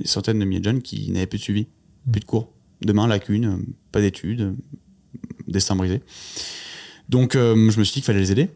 [0.00, 1.66] des centaines de milliers de jeunes qui n'avaient plus de suivi,
[2.08, 2.52] plus de cours.
[2.82, 4.54] Demain, lacune, pas d'études,
[5.48, 6.00] destin brisé.
[7.08, 8.50] Donc, euh, je me suis dit qu'il fallait les aider.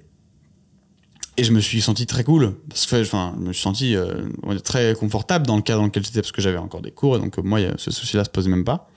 [1.37, 2.55] Et je me suis senti très cool.
[2.69, 4.29] Parce que, enfin, je me suis senti euh,
[4.63, 7.17] très confortable dans le cadre dans lequel j'étais parce que j'avais encore des cours.
[7.17, 8.89] Et donc, euh, moi, ce souci-là se posait même pas.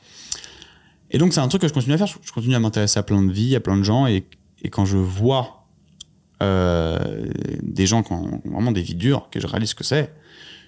[1.09, 2.05] Et donc, c'est un truc que je continue à faire.
[2.05, 4.05] Je, je continue à m'intéresser à plein de vies, à plein de gens.
[4.05, 4.27] Et,
[4.61, 5.62] et quand je vois
[6.43, 7.25] euh,
[7.61, 10.13] des gens qui ont vraiment des vies dures, que je réalise ce que c'est,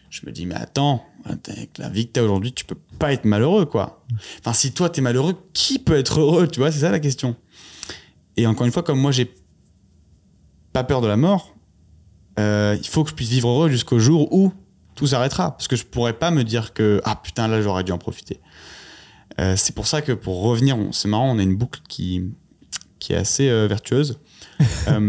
[0.10, 3.26] je me dis, mais attends, avec la vie que t'as aujourd'hui, tu peux pas être
[3.26, 4.06] malheureux, quoi.
[4.40, 7.36] Enfin, si toi, t'es malheureux, qui peut être heureux Tu vois, c'est ça la question.
[8.38, 9.34] Et encore une fois, comme moi, j'ai
[10.74, 11.56] pas peur de la mort,
[12.40, 14.54] euh, il faut que je puisse vivre heureux jusqu'au jour où
[14.96, 15.52] tout s'arrêtera.
[15.52, 18.40] Parce que je pourrais pas me dire que, ah putain, là, j'aurais dû en profiter.
[19.40, 22.24] Euh, c'est pour ça que pour revenir, c'est marrant, on a une boucle qui,
[23.00, 24.20] qui est assez euh, vertueuse.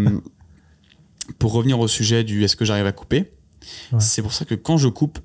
[1.38, 3.32] Pour revenir au sujet du est-ce que j'arrive à couper,
[3.92, 3.98] Ouais.
[4.00, 5.18] c'est pour ça que quand je coupe,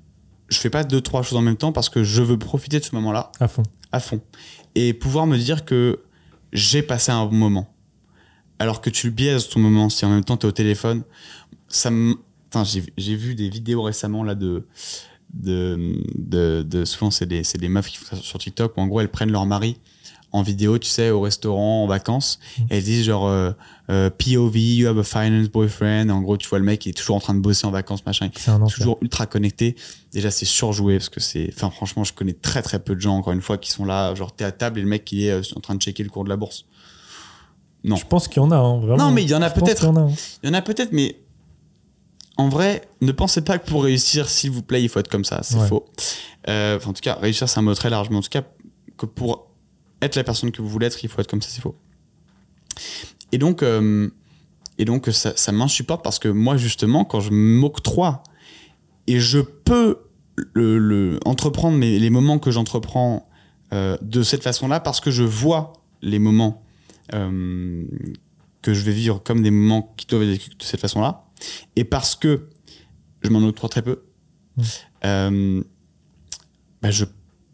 [0.48, 2.84] je fais pas deux, trois choses en même temps parce que je veux profiter de
[2.84, 3.62] ce moment-là À fond.
[3.92, 4.20] à fond.
[4.74, 6.00] Et pouvoir me dire que
[6.52, 7.72] j'ai passé un bon moment.
[8.58, 11.02] Alors que tu le biaises ton moment, si en même temps tu es au téléphone,
[11.68, 12.16] ça me.
[12.64, 14.66] J'ai j'ai vu des vidéos récemment là de.
[15.32, 18.80] de, de, de- souvent, c'est des, c'est des meufs qui font ça sur TikTok où
[18.80, 19.78] en gros elles prennent leur mari
[20.32, 22.38] en vidéo, tu sais, au restaurant, en vacances,
[22.70, 23.50] et elles disent genre euh,
[23.90, 26.08] euh, POV, you have a finance boyfriend.
[26.08, 28.04] En gros, tu vois le mec qui est toujours en train de bosser en vacances,
[28.06, 28.30] machin
[28.68, 29.76] toujours ultra connecté.
[30.12, 31.50] Déjà, c'est surjoué parce que c'est.
[31.54, 34.14] Enfin, franchement, je connais très très peu de gens, encore une fois, qui sont là,
[34.14, 36.08] genre, t'es à table et le mec, il est euh, en train de checker le
[36.10, 36.64] cours de la bourse.
[37.84, 37.96] Non.
[37.96, 38.96] Je pense qu'il y en a, hein, vraiment.
[39.06, 39.84] Non, mais il y en a peut-être.
[39.86, 40.08] hein.
[40.42, 41.16] Il y en a peut-être, mais
[42.38, 45.24] en vrai, ne pensez pas que pour réussir, s'il vous plaît, il faut être comme
[45.24, 45.40] ça.
[45.42, 45.66] C'est Ouais.
[45.68, 45.84] faux.
[46.48, 48.08] Euh, en tout cas, réussir, c'est un mot très large.
[48.10, 48.42] Mais en tout cas,
[48.96, 49.48] que pour
[50.02, 51.76] être la personne que vous voulez être, il faut être comme ça, c'est faux.
[53.32, 54.10] Et donc, euh,
[54.78, 58.22] et donc ça, ça m'insupporte parce que moi, justement, quand je m'octroie
[59.06, 59.98] et je peux
[60.54, 63.28] le, le- entreprendre mes- les moments que j'entreprends
[63.72, 65.72] euh, de cette façon-là, parce que je vois
[66.02, 66.62] les moments
[67.14, 67.84] euh,
[68.62, 71.24] que je vais vivre comme des moments qui doivent être vécus de cette façon-là,
[71.76, 72.48] et parce que
[73.22, 74.02] je m'en octroie très peu,
[74.56, 74.62] Mm.
[75.06, 75.64] euh,
[76.82, 77.06] bah je,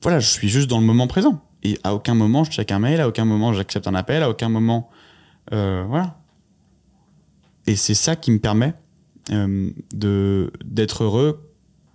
[0.02, 1.40] voilà, je suis juste dans le moment présent.
[1.62, 4.30] Et à aucun moment je check un mail, à aucun moment j'accepte un appel, à
[4.30, 4.90] aucun moment.
[5.52, 6.20] euh, voilà.
[7.66, 8.74] Et c'est ça qui me permet
[9.30, 11.52] euh, d'être heureux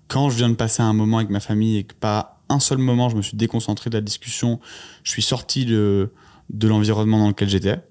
[0.08, 2.78] quand je viens de passer un moment avec ma famille et que pas un seul
[2.78, 4.60] moment je me suis déconcentré de la discussion,
[5.04, 6.12] je suis sorti de,
[6.52, 7.82] de l'environnement dans lequel j'étais.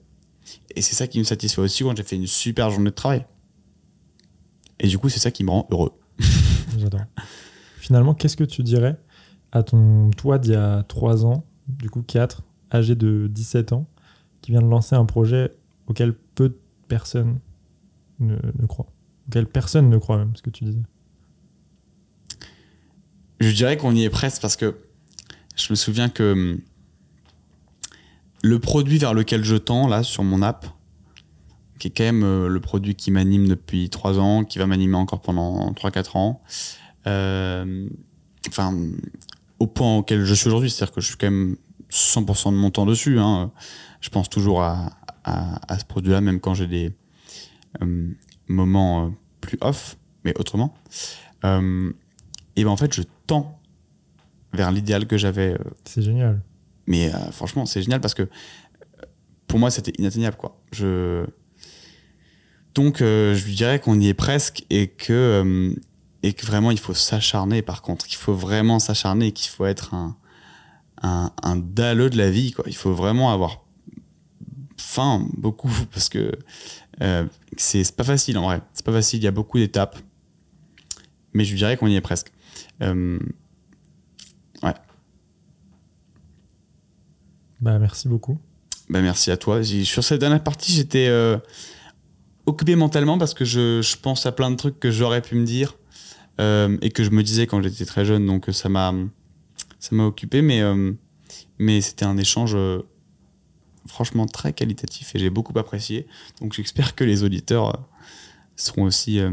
[0.77, 3.27] Et c'est ça qui me satisfait aussi quand j'ai fait une super journée de travail.
[4.79, 5.93] Et du coup, c'est ça qui me rend heureux.
[6.79, 7.01] J'adore.
[7.79, 8.97] Finalement, qu'est-ce que tu dirais
[9.51, 12.43] à ton toi d'il y a 3 ans, du coup 4,
[12.73, 13.87] âgé de 17 ans,
[14.41, 15.53] qui vient de lancer un projet
[15.87, 16.59] auquel peu de
[16.89, 17.39] personnes
[18.21, 18.37] ne,
[18.67, 18.91] croient
[19.29, 20.83] Auquel personne ne croit même, ce que tu disais.
[23.41, 24.77] Je dirais qu'on y est presque parce que
[25.57, 26.61] je me souviens que hum,
[28.43, 30.67] le produit vers lequel je tends, là, sur mon app,
[31.79, 34.97] qui est quand même euh, le produit qui m'anime depuis 3 ans, qui va m'animer
[34.97, 36.43] encore pendant 3-4 ans,
[37.07, 37.89] euh,
[38.49, 38.77] enfin,
[39.63, 41.57] au point auquel je suis aujourd'hui, c'est-à-dire que je suis quand même
[41.91, 43.19] 100% de mon temps dessus.
[43.19, 43.53] hein.
[44.01, 44.91] Je pense toujours à,
[45.25, 46.91] à- à ce produit-là, même quand j'ai des
[47.83, 48.09] euh,
[48.49, 49.11] moments euh,
[49.41, 50.75] plus off, mais autrement.
[51.45, 51.93] Euh,
[52.57, 53.61] et ben en fait, je tends
[54.53, 55.57] vers l'idéal que j'avais.
[55.85, 56.43] C'est génial.
[56.87, 58.29] mais franchement, c'est génial parce que
[59.47, 60.37] pour moi, c'était inatteignable.
[60.37, 60.59] Quoi.
[60.73, 61.25] Je...
[62.75, 65.75] Donc, je lui dirais qu'on y est presque et que,
[66.23, 67.63] et que vraiment, il faut s'acharner.
[67.63, 70.17] Par contre, il faut vraiment s'acharner et qu'il faut être un,
[71.03, 72.53] un, un dalleux de la vie.
[72.53, 72.65] Quoi.
[72.69, 73.65] Il faut vraiment avoir
[74.77, 76.33] faim, beaucoup, parce que
[77.01, 78.61] euh, c'est pas facile en vrai.
[78.73, 79.99] C'est pas facile, il y a beaucoup d'étapes.
[81.33, 82.31] Mais je dirais qu'on y est presque.
[82.83, 83.19] Euh,
[87.61, 88.39] Bah, merci beaucoup.
[88.91, 89.63] Bah, merci à toi.
[89.63, 91.39] Sur cette dernière partie, j'étais euh,
[92.45, 95.47] occupé mentalement parce que je, je pense à plein de trucs que j'aurais pu me
[95.47, 95.77] dire
[96.41, 98.27] euh, et que je me disais quand j'étais très jeune.
[98.27, 98.93] Donc ça m'a
[99.79, 100.93] ça m'a occupé, mais euh,
[101.59, 102.81] mais c'était un échange euh,
[103.87, 106.07] franchement très qualitatif et j'ai beaucoup apprécié.
[106.41, 107.79] Donc j'espère que les auditeurs euh,
[108.57, 109.33] seront aussi euh,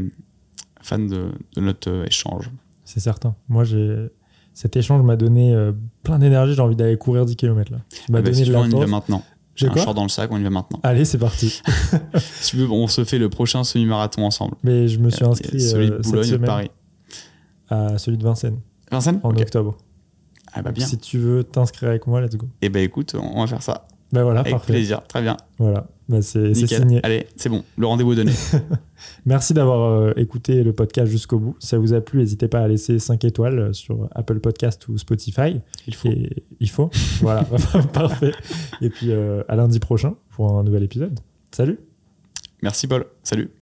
[0.82, 2.50] fans de, de notre euh, échange.
[2.84, 3.34] C'est certain.
[3.48, 4.08] Moi, j'ai
[4.52, 5.72] cet échange m'a donné euh,
[6.02, 6.54] plein d'énergie.
[6.54, 7.78] J'ai envie d'aller courir 10 km là.
[7.78, 9.24] M'as Ah bah, donné si de on y va maintenant.
[9.54, 10.80] J'ai un short dans le sac, on y va maintenant.
[10.82, 11.62] Allez, c'est parti.
[12.18, 14.56] Si tu veux, on se fait le prochain semi-marathon ensemble.
[14.62, 16.70] Mais je me suis inscrit euh, cette Boulogne et de semaine Paris.
[17.70, 18.60] À celui de Vincennes
[18.90, 19.76] Vincennes en octobre.
[20.52, 20.84] Ah bah bien.
[20.84, 22.48] Si tu veux t'inscrire avec moi, let's go.
[22.60, 23.86] Eh ben écoute, on va faire ça.
[24.12, 24.72] Bah voilà, Avec parfait.
[24.72, 25.02] plaisir.
[25.06, 25.36] Très bien.
[25.58, 26.98] Voilà, bah, c'est signé.
[27.04, 27.62] Allez, c'est bon.
[27.76, 28.32] Le rendez-vous est donné.
[29.26, 31.56] Merci d'avoir euh, écouté le podcast jusqu'au bout.
[31.60, 34.88] Si ça vous a plu, n'hésitez pas à laisser 5 étoiles euh, sur Apple Podcast
[34.88, 35.60] ou Spotify.
[35.86, 36.08] Il faut.
[36.08, 36.90] Et il faut.
[37.20, 37.44] voilà,
[37.92, 38.32] parfait.
[38.80, 41.20] Et puis euh, à lundi prochain pour un nouvel épisode.
[41.52, 41.78] Salut
[42.62, 43.06] Merci Paul.
[43.22, 43.59] Salut.